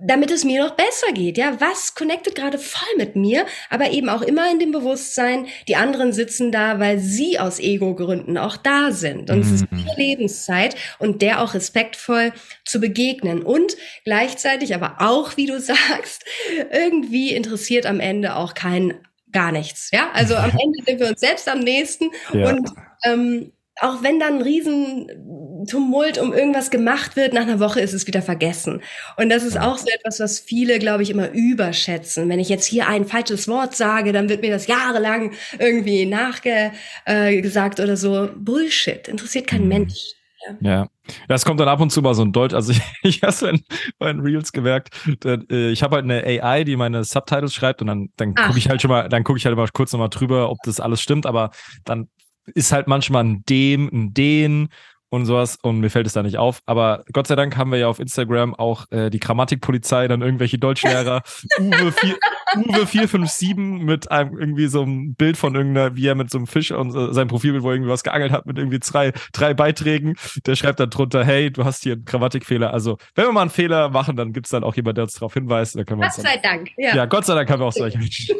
[0.00, 1.60] damit es mir noch besser geht, ja?
[1.60, 6.12] Was connectet gerade voll mit mir, aber eben auch immer in dem Bewusstsein, die anderen
[6.12, 9.30] sitzen da, weil sie aus Ego-Gründen auch da sind.
[9.30, 9.42] Und mhm.
[9.42, 9.78] es ist mhm.
[9.78, 12.32] ihre Lebenszeit und der auch respektvoll
[12.66, 13.42] zu begegnen.
[13.42, 16.24] Und gleichzeitig aber auch, wie du sagst,
[16.70, 18.94] irgendwie interessiert am Ende auch keinen
[19.32, 19.90] gar nichts.
[19.92, 22.50] Ja, also am Ende sind wir uns selbst am nächsten ja.
[22.50, 22.70] und
[23.04, 28.06] ähm, auch wenn dann ein Riesentumult um irgendwas gemacht wird, nach einer Woche ist es
[28.06, 28.82] wieder vergessen.
[29.18, 32.28] Und das ist auch so etwas, was viele, glaube ich, immer überschätzen.
[32.30, 37.78] Wenn ich jetzt hier ein falsches Wort sage, dann wird mir das jahrelang irgendwie nachgesagt
[37.78, 38.30] äh, oder so.
[38.34, 39.68] Bullshit, interessiert kein mhm.
[39.68, 40.14] Mensch.
[40.60, 40.88] Ja.
[41.28, 42.54] Das kommt dann ab und zu mal so ein Deutsch.
[42.54, 43.62] Also ich, ich habe es
[43.98, 44.90] bei den Reels gemerkt.
[45.24, 48.68] Äh, ich habe halt eine AI, die meine Subtitles schreibt und dann, dann gucke ich
[48.68, 51.26] halt schon mal, dann gucke ich halt immer kurz nochmal drüber, ob das alles stimmt,
[51.26, 51.50] aber
[51.84, 52.08] dann
[52.54, 54.68] ist halt manchmal ein dem, ein den
[55.08, 56.60] und sowas und mir fällt es da nicht auf.
[56.66, 60.58] Aber Gott sei Dank haben wir ja auf Instagram auch äh, die Grammatikpolizei, dann irgendwelche
[60.58, 61.22] Deutschlehrer,
[61.58, 62.16] Uwe, 4,
[62.56, 66.46] Uwe 457 mit einem irgendwie so einem Bild von irgendeiner, wie er mit so einem
[66.46, 69.54] Fisch und äh, sein Profilbild, wo er irgendwie was geangelt hat mit irgendwie drei, drei
[69.54, 70.14] Beiträgen.
[70.46, 72.72] Der schreibt dann drunter, hey, du hast hier einen Grammatikfehler.
[72.72, 75.14] Also, wenn wir mal einen Fehler machen, dann gibt es dann auch jemand, der uns
[75.14, 75.76] darauf hinweist.
[75.76, 76.70] Da können wir Gott sei Dank.
[76.76, 76.94] Ja.
[76.94, 78.36] ja, Gott sei Dank haben wir auch solche Menschen.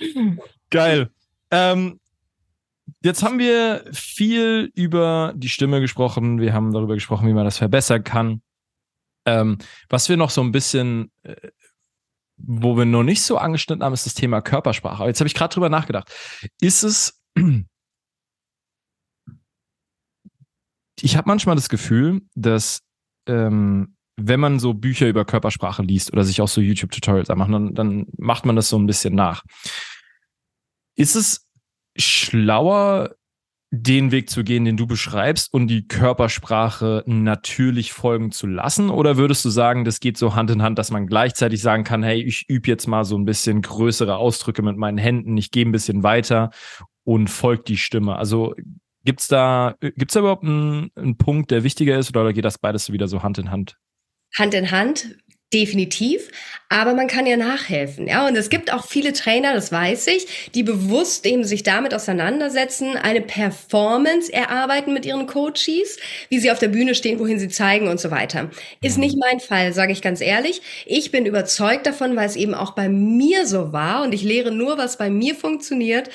[0.70, 1.10] Geil.
[1.50, 1.98] Ähm,
[3.02, 6.40] Jetzt haben wir viel über die Stimme gesprochen.
[6.40, 8.42] Wir haben darüber gesprochen, wie man das verbessern kann.
[9.24, 11.36] Ähm, was wir noch so ein bisschen, äh,
[12.38, 15.00] wo wir noch nicht so angeschnitten haben, ist das Thema Körpersprache.
[15.00, 16.10] Aber jetzt habe ich gerade drüber nachgedacht.
[16.60, 17.20] Ist es,
[21.00, 22.82] ich habe manchmal das Gefühl, dass
[23.26, 27.74] ähm, wenn man so Bücher über Körpersprache liest oder sich auch so YouTube-Tutorials anmacht, dann,
[27.74, 29.44] dann macht man das so ein bisschen nach.
[30.96, 31.46] Ist es
[31.96, 33.14] schlauer,
[33.70, 38.88] den Weg zu gehen, den du beschreibst und die Körpersprache natürlich folgen zu lassen?
[38.88, 42.02] Oder würdest du sagen, das geht so Hand in Hand, dass man gleichzeitig sagen kann,
[42.02, 45.66] hey, ich übe jetzt mal so ein bisschen größere Ausdrücke mit meinen Händen, ich gehe
[45.66, 46.50] ein bisschen weiter
[47.04, 48.16] und folgt die Stimme?
[48.16, 48.54] Also
[49.04, 52.90] gibt's da, gibt's da überhaupt einen, einen Punkt, der wichtiger ist oder geht das beides
[52.90, 53.76] wieder so Hand in Hand?
[54.36, 55.16] Hand in Hand,
[55.54, 56.28] Definitiv,
[56.68, 58.26] aber man kann ja nachhelfen, ja.
[58.28, 62.96] Und es gibt auch viele Trainer, das weiß ich, die bewusst eben sich damit auseinandersetzen,
[62.98, 65.96] eine Performance erarbeiten mit ihren Coaches,
[66.28, 68.50] wie sie auf der Bühne stehen, wohin sie zeigen und so weiter.
[68.82, 70.60] Ist nicht mein Fall, sage ich ganz ehrlich.
[70.84, 74.50] Ich bin überzeugt davon, weil es eben auch bei mir so war und ich lehre
[74.52, 76.10] nur, was bei mir funktioniert,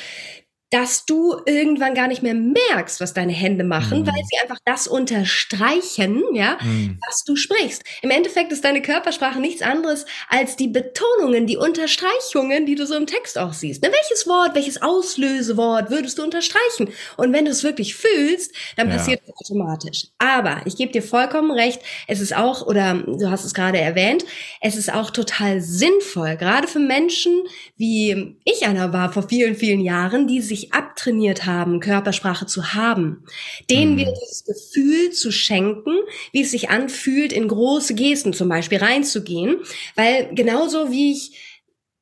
[0.73, 4.07] dass du irgendwann gar nicht mehr merkst, was deine Hände machen, mhm.
[4.07, 6.97] weil sie einfach das unterstreichen, ja, mhm.
[7.07, 7.83] was du sprichst.
[8.01, 12.95] Im Endeffekt ist deine Körpersprache nichts anderes als die Betonungen, die Unterstreichungen, die du so
[12.95, 13.83] im Text auch siehst.
[13.83, 16.91] Ne, welches Wort, welches Auslösewort würdest du unterstreichen?
[17.17, 18.95] Und wenn du es wirklich fühlst, dann ja.
[18.95, 20.07] passiert es automatisch.
[20.17, 24.25] Aber ich gebe dir vollkommen recht, es ist auch, oder du hast es gerade erwähnt,
[24.59, 27.43] es ist auch total sinnvoll, gerade für Menschen,
[27.77, 32.73] wie ich einer war vor vielen, vielen Jahren, die sich sich abtrainiert haben, Körpersprache zu
[32.73, 33.25] haben,
[33.69, 33.97] denen mhm.
[33.97, 35.95] wieder dieses Gefühl zu schenken,
[36.31, 39.57] wie es sich anfühlt, in große Gesten zum Beispiel reinzugehen.
[39.95, 41.39] Weil genauso wie ich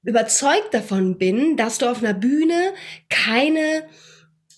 [0.04, 2.74] überzeugt davon bin, dass du auf einer Bühne
[3.10, 3.88] keine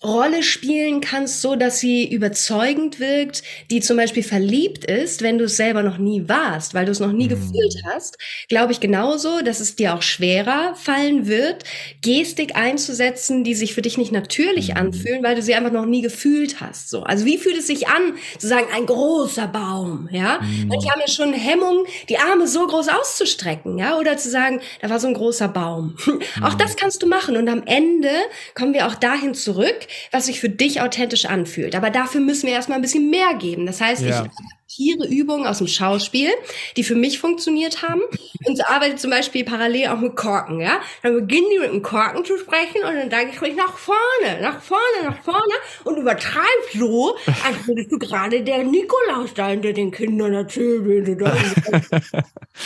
[0.04, 5.44] Rolle spielen kannst, so dass sie überzeugend wirkt, die zum Beispiel verliebt ist, wenn du
[5.44, 7.30] es selber noch nie warst, weil du es noch nie mhm.
[7.30, 11.64] gefühlt hast, glaube ich genauso, dass es dir auch schwerer fallen wird,
[12.02, 14.76] Gestik einzusetzen, die sich für dich nicht natürlich mhm.
[14.76, 16.90] anfühlen, weil du sie einfach noch nie gefühlt hast.
[16.90, 20.40] So, also wie fühlt es sich an, zu sagen, ein großer Baum, ja?
[20.40, 20.68] Mhm.
[20.68, 24.90] Manche haben ja schon Hemmung, die Arme so groß auszustrecken, ja, oder zu sagen, da
[24.90, 25.96] war so ein großer Baum.
[26.42, 26.58] auch mhm.
[26.58, 28.10] das kannst du machen und am Ende
[28.54, 31.74] kommen wir auch dahin zurück, was sich für dich authentisch anfühlt.
[31.74, 33.66] Aber dafür müssen wir erstmal ein bisschen mehr geben.
[33.66, 34.24] Das heißt, ja.
[34.24, 34.30] ich
[34.74, 36.30] adaptiere Übungen aus dem Schauspiel,
[36.76, 38.02] die für mich funktioniert haben
[38.44, 40.80] und arbeite zum Beispiel parallel auch mit Korken, ja.
[41.02, 44.40] Dann beginnen die mit dem Korken zu sprechen und dann sage ich ruhig nach vorne,
[44.40, 45.54] nach vorne, nach vorne
[45.84, 46.44] und übertreib
[46.74, 50.84] so, als würdest du gerade der Nikolaus sein, der den Kindern erzählt.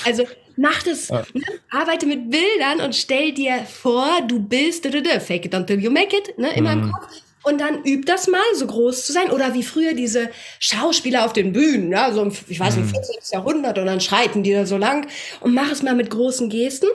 [0.05, 0.25] also
[0.57, 1.25] mach das, ne?
[1.71, 6.39] arbeite mit Bildern und stell dir vor, du bist, fake it until you make it,
[6.39, 6.85] ne, immer mhm.
[6.85, 7.28] im Kopf.
[7.49, 9.31] Und dann üb das mal, so groß zu sein.
[9.31, 10.29] Oder wie früher diese
[10.59, 13.15] Schauspieler auf den Bühnen, ja, so, im, ich weiß nicht, 14.
[13.15, 13.23] Mhm.
[13.33, 15.09] Jahrhundert und dann schreiten die da so lang
[15.41, 16.89] und mach es mal mit großen Gesten.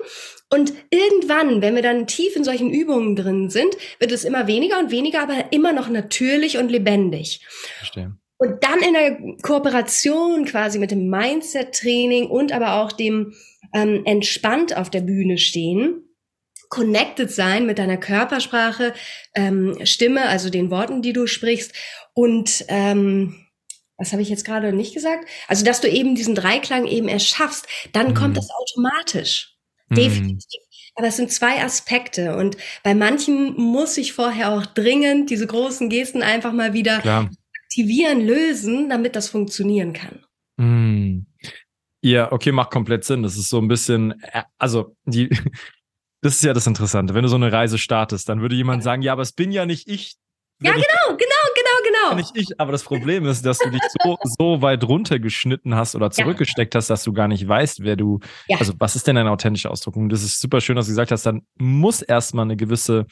[0.52, 4.78] Und irgendwann, wenn wir dann tief in solchen Übungen drin sind, wird es immer weniger
[4.78, 7.42] und weniger, aber immer noch natürlich und lebendig.
[7.80, 8.16] Verstehe.
[8.38, 13.34] Und dann in der Kooperation quasi mit dem Mindset-Training und aber auch dem
[13.74, 16.04] ähm, entspannt auf der Bühne stehen,
[16.74, 18.94] connected sein mit deiner Körpersprache,
[19.36, 21.72] ähm, Stimme, also den Worten, die du sprichst
[22.16, 23.36] und ähm,
[23.98, 25.30] was habe ich jetzt gerade nicht gesagt?
[25.48, 28.14] Also, dass du eben diesen Dreiklang eben erschaffst, dann mhm.
[28.16, 29.56] kommt das automatisch.
[29.90, 29.96] Mhm.
[29.96, 30.62] Definitiv.
[30.96, 35.90] Aber es sind zwei Aspekte und bei manchen muss ich vorher auch dringend diese großen
[35.90, 37.30] Gesten einfach mal wieder Klar.
[37.66, 40.26] aktivieren, lösen, damit das funktionieren kann.
[40.58, 41.28] Mhm.
[42.02, 43.22] Ja, okay, macht komplett Sinn.
[43.22, 45.30] Das ist so ein bisschen, äh, also die,
[46.24, 47.14] das ist ja das Interessante.
[47.14, 49.66] Wenn du so eine Reise startest, dann würde jemand sagen, ja, aber es bin ja
[49.66, 50.16] nicht ich.
[50.62, 52.16] Ja, genau, genau, genau, genau.
[52.16, 56.10] Nicht ich, aber das Problem ist, dass du dich so, so weit runtergeschnitten hast oder
[56.10, 56.78] zurückgesteckt ja.
[56.78, 58.58] hast, dass du gar nicht weißt, wer du, ja.
[58.58, 59.96] also was ist denn deine authentische Ausdruck?
[60.10, 63.08] das ist super schön, dass du gesagt hast, dann muss erstmal eine gewisse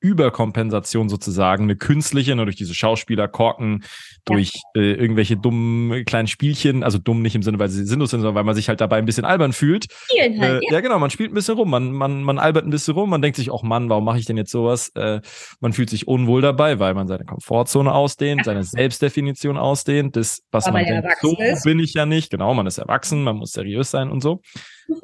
[0.00, 3.84] Überkompensation sozusagen, eine künstliche, nur durch diese Schauspieler, Korken,
[4.24, 4.82] durch ja.
[4.82, 8.34] äh, irgendwelche dummen kleinen Spielchen, also dumm nicht im Sinne, weil sie sinnlos sind, sondern
[8.34, 9.86] weil man sich halt dabei ein bisschen albern fühlt.
[10.18, 10.60] Halt, äh, ja.
[10.70, 10.80] ja.
[10.80, 13.36] genau, man spielt ein bisschen rum, man, man, man albert ein bisschen rum, man denkt
[13.36, 14.90] sich, auch Mann, warum mache ich denn jetzt sowas?
[14.94, 15.20] Äh,
[15.60, 18.44] man fühlt sich unwohl dabei, weil man seine Komfortzone ausdehnt, ja.
[18.44, 21.64] seine Selbstdefinition ausdehnt, das, was Aber man denkt, so ist.
[21.64, 24.40] bin ich ja nicht, genau, man ist erwachsen, man muss seriös sein und so.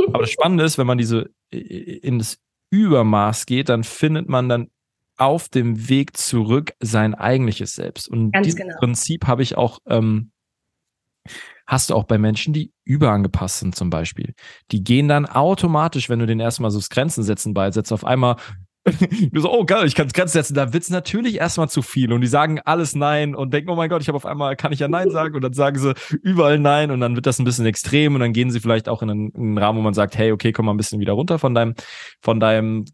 [0.09, 2.38] Aber das Spannende ist, wenn man diese in das
[2.70, 4.68] Übermaß geht, dann findet man dann
[5.16, 8.08] auf dem Weg zurück sein eigentliches Selbst.
[8.08, 8.76] Und Ganz dieses genau.
[8.78, 10.30] Prinzip habe ich auch, ähm,
[11.66, 14.34] hast du auch bei Menschen, die überangepasst sind zum Beispiel.
[14.70, 18.36] Die gehen dann automatisch, wenn du den erstmal so das Grenzen setzen beisetzt, auf einmal
[19.32, 20.54] du so, oh geil, ich kann Grenzen setzen.
[20.54, 23.88] Da wird's natürlich erstmal zu viel und die sagen alles Nein und denken, oh mein
[23.88, 26.58] Gott, ich habe auf einmal, kann ich ja Nein sagen und dann sagen sie überall
[26.58, 29.10] Nein und dann wird das ein bisschen extrem und dann gehen sie vielleicht auch in
[29.10, 31.38] einen, in einen Rahmen, wo man sagt, hey, okay, komm mal ein bisschen wieder runter
[31.38, 31.74] von deinem,
[32.20, 32.84] von deinem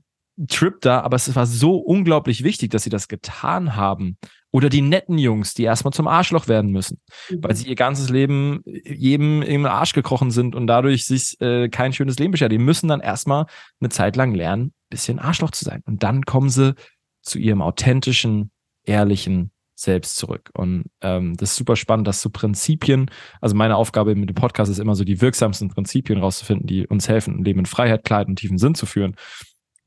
[0.49, 4.17] Trip da, aber es war so unglaublich wichtig, dass sie das getan haben.
[4.55, 7.39] Oder die netten Jungs, die erstmal zum Arschloch werden müssen, mhm.
[7.43, 11.95] weil sie ihr ganzes Leben jedem im Arsch gekrochen sind und dadurch sich äh, kein
[11.95, 12.53] schönes Leben beschert.
[12.53, 13.47] Die müssen dann erstmal
[13.81, 15.83] eine Zeit lang lernen, bisschen Arschloch zu sein.
[15.87, 16.75] Und dann kommen sie
[17.23, 18.51] zu ihrem authentischen,
[18.85, 20.51] ehrlichen Selbst zurück.
[20.53, 23.11] Und ähm, das ist super spannend, dass so Prinzipien,
[23.41, 27.09] also meine Aufgabe mit dem Podcast ist immer so die wirksamsten Prinzipien rauszufinden, die uns
[27.09, 29.17] helfen, ein Leben in Freiheit, Klarheit und tiefen Sinn zu führen.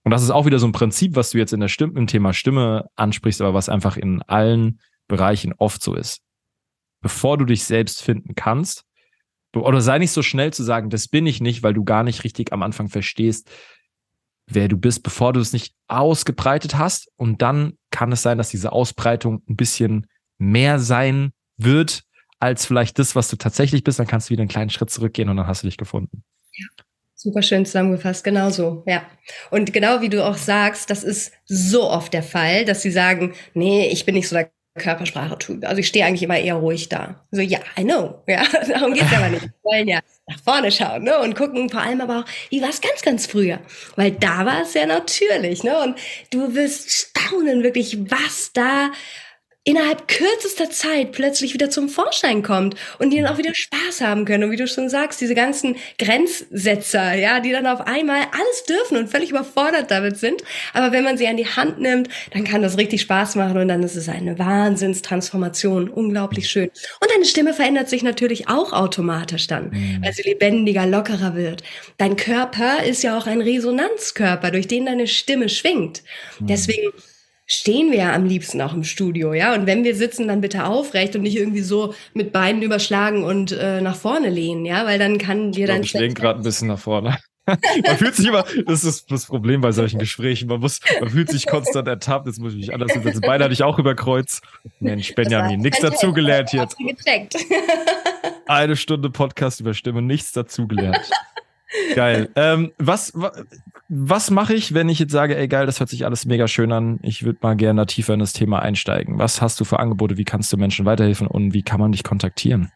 [0.06, 2.06] Und das ist auch wieder so ein Prinzip, was du jetzt in der Stimme, im
[2.06, 6.22] Thema Stimme ansprichst, aber was einfach in allen Bereichen oft so ist.
[7.01, 8.86] Bevor du dich selbst finden kannst,
[9.53, 12.24] oder sei nicht so schnell zu sagen, das bin ich nicht, weil du gar nicht
[12.24, 13.49] richtig am Anfang verstehst,
[14.47, 17.10] wer du bist, bevor du es nicht ausgebreitet hast.
[17.16, 22.03] Und dann kann es sein, dass diese Ausbreitung ein bisschen mehr sein wird,
[22.39, 23.97] als vielleicht das, was du tatsächlich bist.
[23.97, 26.24] Dann kannst du wieder einen kleinen Schritt zurückgehen und dann hast du dich gefunden.
[26.51, 26.68] Ja.
[27.26, 29.03] Super schön zusammengefasst, genau so, ja.
[29.49, 33.34] Und genau wie du auch sagst, das ist so oft der Fall, dass sie sagen,
[33.55, 35.65] nee, ich bin nicht so der Körpersprache-Typ.
[35.65, 37.26] Also ich stehe eigentlich immer eher ruhig da.
[37.32, 38.21] So, ja, I know.
[38.28, 39.41] Ja, darum geht's aber nicht.
[39.41, 41.17] Wir wollen ja nach vorne schauen, ne?
[41.19, 43.59] Und gucken vor allem aber auch, wie war es ganz, ganz früher?
[43.95, 45.82] Weil da war es ja natürlich, ne?
[45.82, 45.97] Und
[46.30, 48.91] du wirst staunen wirklich, was da
[49.68, 54.24] innerhalb kürzester Zeit plötzlich wieder zum Vorschein kommt und die dann auch wieder Spaß haben
[54.24, 54.43] können.
[54.43, 58.97] Und wie du schon sagst, diese ganzen Grenzsetzer, ja, die dann auf einmal alles dürfen
[58.97, 60.43] und völlig überfordert damit sind.
[60.74, 63.68] Aber wenn man sie an die Hand nimmt, dann kann das richtig Spaß machen und
[63.68, 65.89] dann ist es eine Wahnsinnstransformation.
[65.89, 66.70] Unglaublich schön.
[67.01, 69.99] Und deine Stimme verändert sich natürlich auch automatisch dann, mhm.
[70.03, 71.63] weil sie lebendiger, lockerer wird.
[71.97, 76.03] Dein Körper ist ja auch ein Resonanzkörper, durch den deine Stimme schwingt.
[76.39, 76.47] Mhm.
[76.47, 76.91] Deswegen
[77.46, 79.54] stehen wir ja am liebsten auch im Studio, ja.
[79.54, 83.52] Und wenn wir sitzen, dann bitte aufrecht und nicht irgendwie so mit Beinen überschlagen und
[83.52, 85.84] äh, nach vorne lehnen, ja, weil dann kann dir dann.
[85.84, 87.18] Ich lehne gerade ein bisschen nach vorne.
[87.46, 90.48] man fühlt sich immer, das ist das Problem bei solchen Gesprächen.
[90.48, 92.26] Man muss, man fühlt sich konstant ertappt.
[92.26, 93.22] Jetzt muss ich mich anders hinsetzen.
[93.22, 94.41] Beide hatte ich auch über Kreuz.
[94.80, 96.76] Mensch, Benjamin, nichts dazugelernt jetzt.
[98.48, 100.98] Eine Stunde Podcast über Stimme, nichts dazugelernt.
[101.95, 102.30] Geil.
[102.36, 103.13] Ähm, was,
[103.89, 106.72] was mache ich, wenn ich jetzt sage, ey geil, das hört sich alles mega schön
[106.72, 109.18] an, ich würde mal gerne tiefer in das Thema einsteigen.
[109.18, 112.03] Was hast du für Angebote, wie kannst du Menschen weiterhelfen und wie kann man dich
[112.03, 112.72] kontaktieren?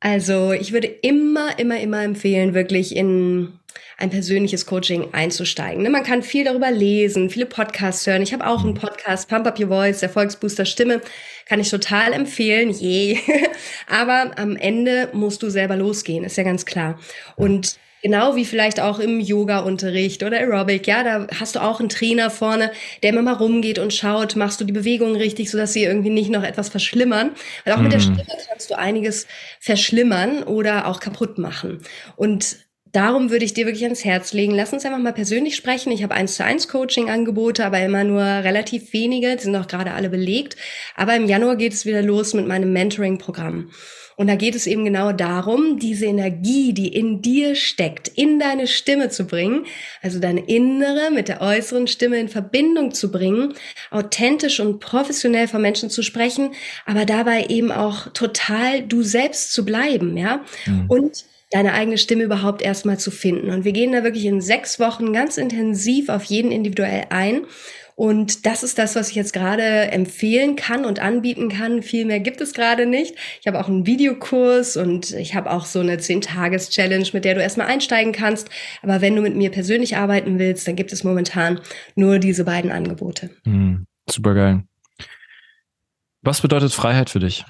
[0.00, 3.60] Also ich würde immer, immer, immer empfehlen, wirklich in
[3.98, 5.82] ein persönliches Coaching einzusteigen.
[5.82, 8.22] Ne, man kann viel darüber lesen, viele Podcasts hören.
[8.22, 11.00] Ich habe auch einen Podcast, Pump Up Your Voice, Erfolgsbooster Stimme.
[11.46, 12.70] Kann ich total empfehlen.
[12.70, 13.18] Je.
[13.86, 16.98] Aber am Ende musst du selber losgehen, ist ja ganz klar.
[17.36, 21.88] Und Genau wie vielleicht auch im Yoga-Unterricht oder Aerobic, ja, da hast du auch einen
[21.88, 25.84] Trainer vorne, der immer mal rumgeht und schaut, machst du die Bewegungen richtig, sodass sie
[25.84, 27.30] irgendwie nicht noch etwas verschlimmern.
[27.64, 27.82] Weil auch mm.
[27.84, 28.02] mit der mhm.
[28.02, 29.28] Stimme kannst du einiges
[29.60, 31.80] verschlimmern oder auch kaputt machen.
[32.16, 32.56] Und
[32.92, 34.54] darum würde ich dir wirklich ans Herz legen.
[34.54, 35.90] Lass uns einfach mal persönlich sprechen.
[35.90, 39.34] Ich habe eins zu eins Coaching-Angebote, aber immer nur relativ wenige.
[39.36, 40.56] Die sind auch gerade alle belegt.
[40.94, 43.70] Aber im Januar geht es wieder los mit meinem Mentoring-Programm.
[44.16, 48.66] Und da geht es eben genau darum, diese Energie, die in dir steckt, in deine
[48.66, 49.64] Stimme zu bringen,
[50.02, 53.54] also deine innere mit der äußeren Stimme in Verbindung zu bringen,
[53.90, 56.52] authentisch und professionell von Menschen zu sprechen,
[56.84, 60.44] aber dabei eben auch total du selbst zu bleiben, ja?
[60.66, 60.84] Mhm.
[60.88, 63.50] Und deine eigene Stimme überhaupt erstmal zu finden.
[63.50, 67.42] Und wir gehen da wirklich in sechs Wochen ganz intensiv auf jeden individuell ein.
[67.94, 71.82] Und das ist das, was ich jetzt gerade empfehlen kann und anbieten kann.
[71.82, 73.14] Viel mehr gibt es gerade nicht.
[73.40, 77.42] Ich habe auch einen Videokurs und ich habe auch so eine 10-Tages-Challenge, mit der du
[77.42, 78.48] erstmal einsteigen kannst.
[78.82, 81.60] Aber wenn du mit mir persönlich arbeiten willst, dann gibt es momentan
[81.94, 83.30] nur diese beiden Angebote.
[83.44, 84.64] Mhm, Super geil.
[86.22, 87.44] Was bedeutet Freiheit für dich?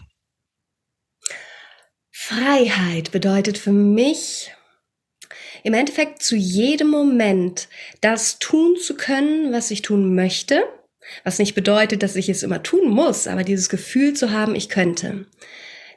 [2.33, 4.55] Freiheit bedeutet für mich
[5.65, 7.69] im Endeffekt zu jedem Moment
[8.01, 10.65] das tun zu können, was ich tun möchte,
[11.25, 14.71] was nicht bedeutet, dass ich es immer tun muss, aber dieses Gefühl zu haben, ich
[14.71, 15.27] könnte.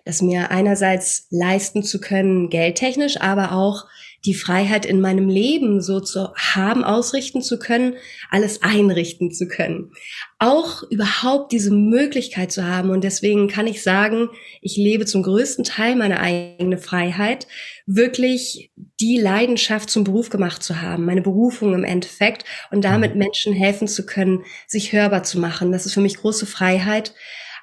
[0.04, 3.86] Das mir einerseits leisten zu können, geldtechnisch, aber auch
[4.26, 7.96] die Freiheit in meinem Leben so zu haben, ausrichten zu können,
[8.32, 9.92] alles einrichten zu können.
[10.40, 12.90] Auch überhaupt diese Möglichkeit zu haben.
[12.90, 14.30] Und deswegen kann ich sagen,
[14.62, 17.48] ich lebe zum größten Teil meine eigene Freiheit,
[17.86, 23.20] wirklich die Leidenschaft zum Beruf gemacht zu haben, meine Berufung im Endeffekt und damit mhm.
[23.20, 25.72] Menschen helfen zu können, sich hörbar zu machen.
[25.72, 27.14] Das ist für mich große Freiheit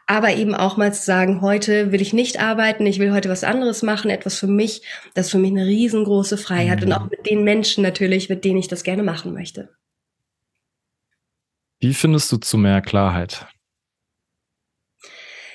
[0.07, 3.45] aber eben auch mal zu sagen, heute will ich nicht arbeiten, ich will heute was
[3.45, 4.83] anderes machen, etwas für mich,
[5.15, 6.87] das ist für mich eine riesengroße Freiheit mhm.
[6.87, 9.71] und auch mit den Menschen natürlich, mit denen ich das gerne machen möchte.
[11.81, 13.47] Wie findest du zu mehr Klarheit?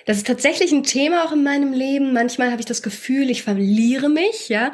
[0.07, 2.13] Das ist tatsächlich ein Thema auch in meinem Leben.
[2.13, 4.71] Manchmal habe ich das Gefühl, ich verliere mich, ja,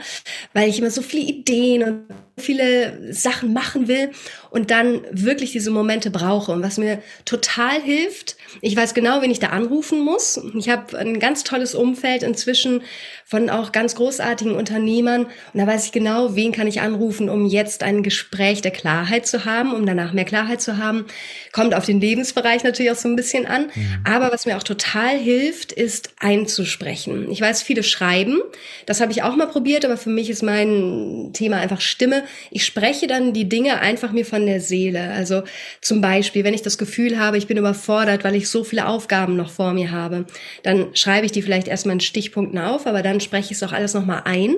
[0.54, 2.06] weil ich immer so viele Ideen und
[2.38, 4.10] viele Sachen machen will
[4.50, 6.52] und dann wirklich diese Momente brauche.
[6.52, 10.40] Und was mir total hilft, ich weiß genau, wen ich da anrufen muss.
[10.58, 12.82] Ich habe ein ganz tolles Umfeld inzwischen
[13.26, 15.26] von auch ganz großartigen Unternehmern.
[15.26, 19.28] Und da weiß ich genau, wen kann ich anrufen, um jetzt ein Gespräch der Klarheit
[19.28, 21.06] zu haben, um danach mehr Klarheit zu haben.
[21.52, 23.68] Kommt auf den Lebensbereich natürlich auch so ein bisschen an.
[23.74, 24.04] Mhm.
[24.06, 27.32] Aber was mir auch total hilft, ist einzusprechen.
[27.32, 28.40] Ich weiß, viele schreiben.
[28.86, 32.24] Das habe ich auch mal probiert, aber für mich ist mein Thema einfach Stimme.
[32.52, 35.12] Ich spreche dann die Dinge einfach mir von der Seele.
[35.12, 35.44] Also
[35.82, 39.36] zum Beispiel, wenn ich das Gefühl habe, ich bin überfordert, weil ich so viele Aufgaben
[39.36, 40.26] noch vor mir habe,
[40.62, 43.74] dann schreibe ich die vielleicht erstmal in Stichpunkten auf, aber dann spreche ich es auch
[43.74, 44.56] alles nochmal ein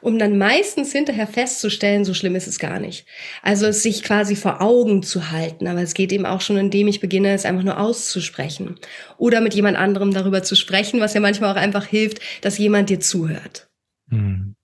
[0.00, 3.06] um dann meistens hinterher festzustellen, so schlimm ist es gar nicht.
[3.42, 6.88] Also es sich quasi vor Augen zu halten, aber es geht eben auch schon, indem
[6.88, 8.78] ich beginne, es einfach nur auszusprechen
[9.18, 12.90] oder mit jemand anderem darüber zu sprechen, was ja manchmal auch einfach hilft, dass jemand
[12.90, 13.68] dir zuhört.
[14.10, 14.54] Hm.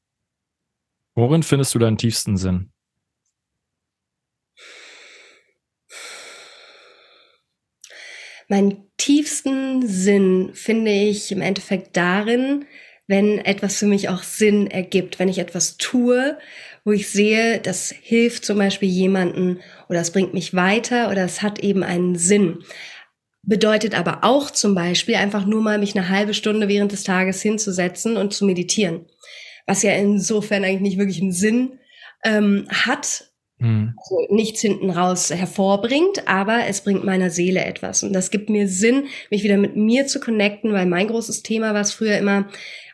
[1.15, 2.71] Worin findest du deinen tiefsten Sinn?
[8.49, 12.67] Meinen tiefsten Sinn finde ich im Endeffekt darin,
[13.11, 16.39] wenn etwas für mich auch Sinn ergibt, wenn ich etwas tue,
[16.85, 19.59] wo ich sehe, das hilft zum Beispiel jemanden
[19.89, 22.61] oder es bringt mich weiter oder es hat eben einen Sinn.
[23.43, 27.43] Bedeutet aber auch zum Beispiel einfach nur mal mich eine halbe Stunde während des Tages
[27.43, 29.07] hinzusetzen und zu meditieren.
[29.67, 31.81] Was ja insofern eigentlich nicht wirklich einen Sinn
[32.25, 33.25] ähm, hat,
[33.59, 33.95] hm.
[33.97, 38.05] also nichts hinten raus hervorbringt, aber es bringt meiner Seele etwas.
[38.05, 41.75] Und das gibt mir Sinn, mich wieder mit mir zu connecten, weil mein großes Thema
[41.75, 42.49] war es früher immer,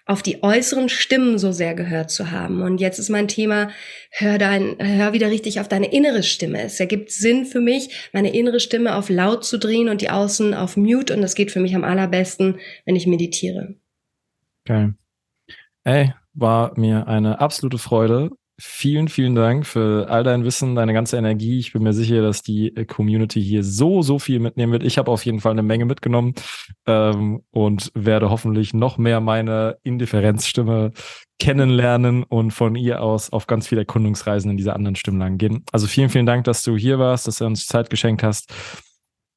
[0.07, 2.63] auf die äußeren Stimmen so sehr gehört zu haben.
[2.63, 3.71] Und jetzt ist mein Thema,
[4.11, 6.63] hör dein, hör wieder richtig auf deine innere Stimme.
[6.63, 10.55] Es ergibt Sinn für mich, meine innere Stimme auf laut zu drehen und die außen
[10.55, 11.13] auf mute.
[11.13, 13.75] Und das geht für mich am allerbesten, wenn ich meditiere.
[14.65, 14.95] Geil.
[15.83, 21.17] Ey, war mir eine absolute Freude vielen, vielen Dank für all dein Wissen, deine ganze
[21.17, 21.59] Energie.
[21.59, 24.83] Ich bin mir sicher, dass die äh, Community hier so, so viel mitnehmen wird.
[24.83, 26.35] Ich habe auf jeden Fall eine Menge mitgenommen
[26.87, 30.93] ähm, und werde hoffentlich noch mehr meine Indifferenzstimme
[31.39, 35.65] kennenlernen und von ihr aus auf ganz viele Erkundungsreisen in diese anderen Stimmlagen gehen.
[35.71, 38.53] Also vielen, vielen Dank, dass du hier warst, dass du uns Zeit geschenkt hast.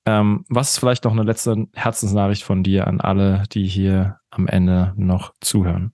[0.05, 4.47] Ähm, was ist vielleicht noch eine letzte Herzensnachricht von dir an alle, die hier am
[4.47, 5.93] Ende noch zuhören?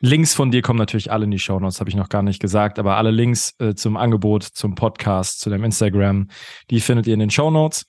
[0.00, 2.40] Links von dir kommen natürlich alle in die Show Notes, habe ich noch gar nicht
[2.40, 6.28] gesagt, aber alle Links äh, zum Angebot, zum Podcast, zu dem Instagram,
[6.70, 7.86] die findet ihr in den Show Notes.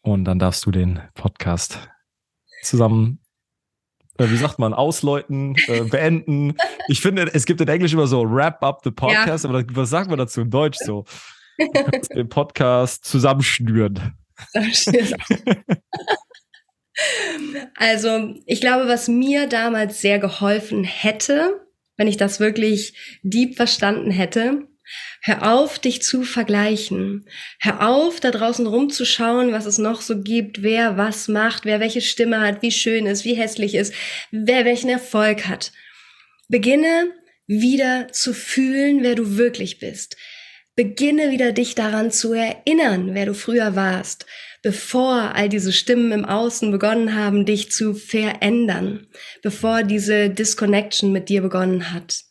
[0.00, 1.90] Und dann darfst du den Podcast
[2.62, 3.20] zusammen,
[4.16, 6.54] äh, wie sagt man, ausläuten, äh, beenden.
[6.88, 9.50] Ich finde, es gibt in Englisch immer so Wrap up the Podcast, ja.
[9.50, 11.04] aber was sagt man dazu in Deutsch so?
[12.14, 14.16] den Podcast zusammenschnüren.
[14.52, 15.18] Zusammenschnüren.
[17.74, 21.60] Also ich glaube, was mir damals sehr geholfen hätte,
[21.96, 24.66] wenn ich das wirklich deep verstanden hätte,
[25.22, 27.26] hör auf, dich zu vergleichen.
[27.60, 32.00] Hör auf, da draußen rumzuschauen, was es noch so gibt, wer was macht, wer welche
[32.00, 33.92] Stimme hat, wie schön ist, wie hässlich ist,
[34.30, 35.72] wer welchen Erfolg hat.
[36.48, 37.12] Beginne
[37.46, 40.16] wieder zu fühlen, wer du wirklich bist.
[40.74, 44.26] Beginne wieder dich daran zu erinnern, wer du früher warst
[44.68, 49.06] bevor all diese Stimmen im Außen begonnen haben, dich zu verändern,
[49.42, 52.24] bevor diese Disconnection mit dir begonnen hat.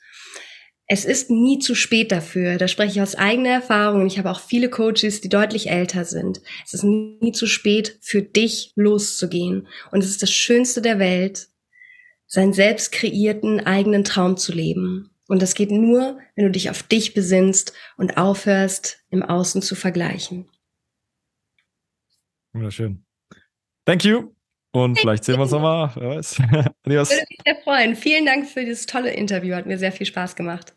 [0.85, 2.57] Es ist nie zu spät dafür.
[2.59, 4.05] Da spreche ich aus eigener Erfahrung.
[4.05, 6.39] Ich habe auch viele Coaches, die deutlich älter sind.
[6.63, 9.67] Es ist nie zu spät für dich loszugehen.
[9.91, 11.47] Und es ist das Schönste der Welt,
[12.27, 15.09] seinen selbst kreierten eigenen Traum zu leben.
[15.27, 19.73] Und das geht nur, wenn du dich auf dich besinnst und aufhörst, im Außen zu
[19.73, 20.47] vergleichen.
[22.57, 23.03] Wunderschön.
[23.85, 24.33] Thank you.
[24.71, 25.91] Und Thank vielleicht sehen wir uns nochmal.
[25.95, 26.41] Wer weiß.
[26.85, 27.09] Adios.
[27.11, 27.95] Würde mich sehr freuen.
[27.95, 29.55] Vielen Dank für dieses tolle Interview.
[29.55, 30.73] Hat mir sehr viel Spaß gemacht.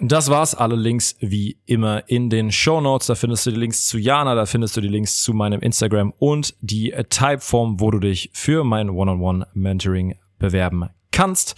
[0.00, 0.54] Das war's.
[0.54, 3.08] Alle Links wie immer in den Show Notes.
[3.08, 6.12] Da findest du die Links zu Jana, da findest du die Links zu meinem Instagram
[6.18, 11.54] und die Typeform, wo du dich für mein One-on-One-Mentoring bewerben kannst.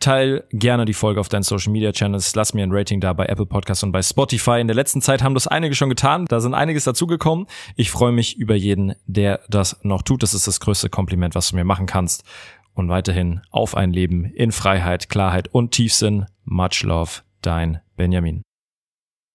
[0.00, 2.34] Teil gerne die Folge auf deinen Social Media Channels.
[2.34, 4.60] Lass mir ein Rating da bei Apple Podcasts und bei Spotify.
[4.60, 6.26] In der letzten Zeit haben das einige schon getan.
[6.26, 7.46] Da sind einiges dazugekommen.
[7.76, 10.22] Ich freue mich über jeden, der das noch tut.
[10.22, 12.24] Das ist das größte Kompliment, was du mir machen kannst.
[12.74, 16.26] Und weiterhin auf ein Leben in Freiheit, Klarheit und Tiefsinn.
[16.44, 18.42] Much love, dein Benjamin.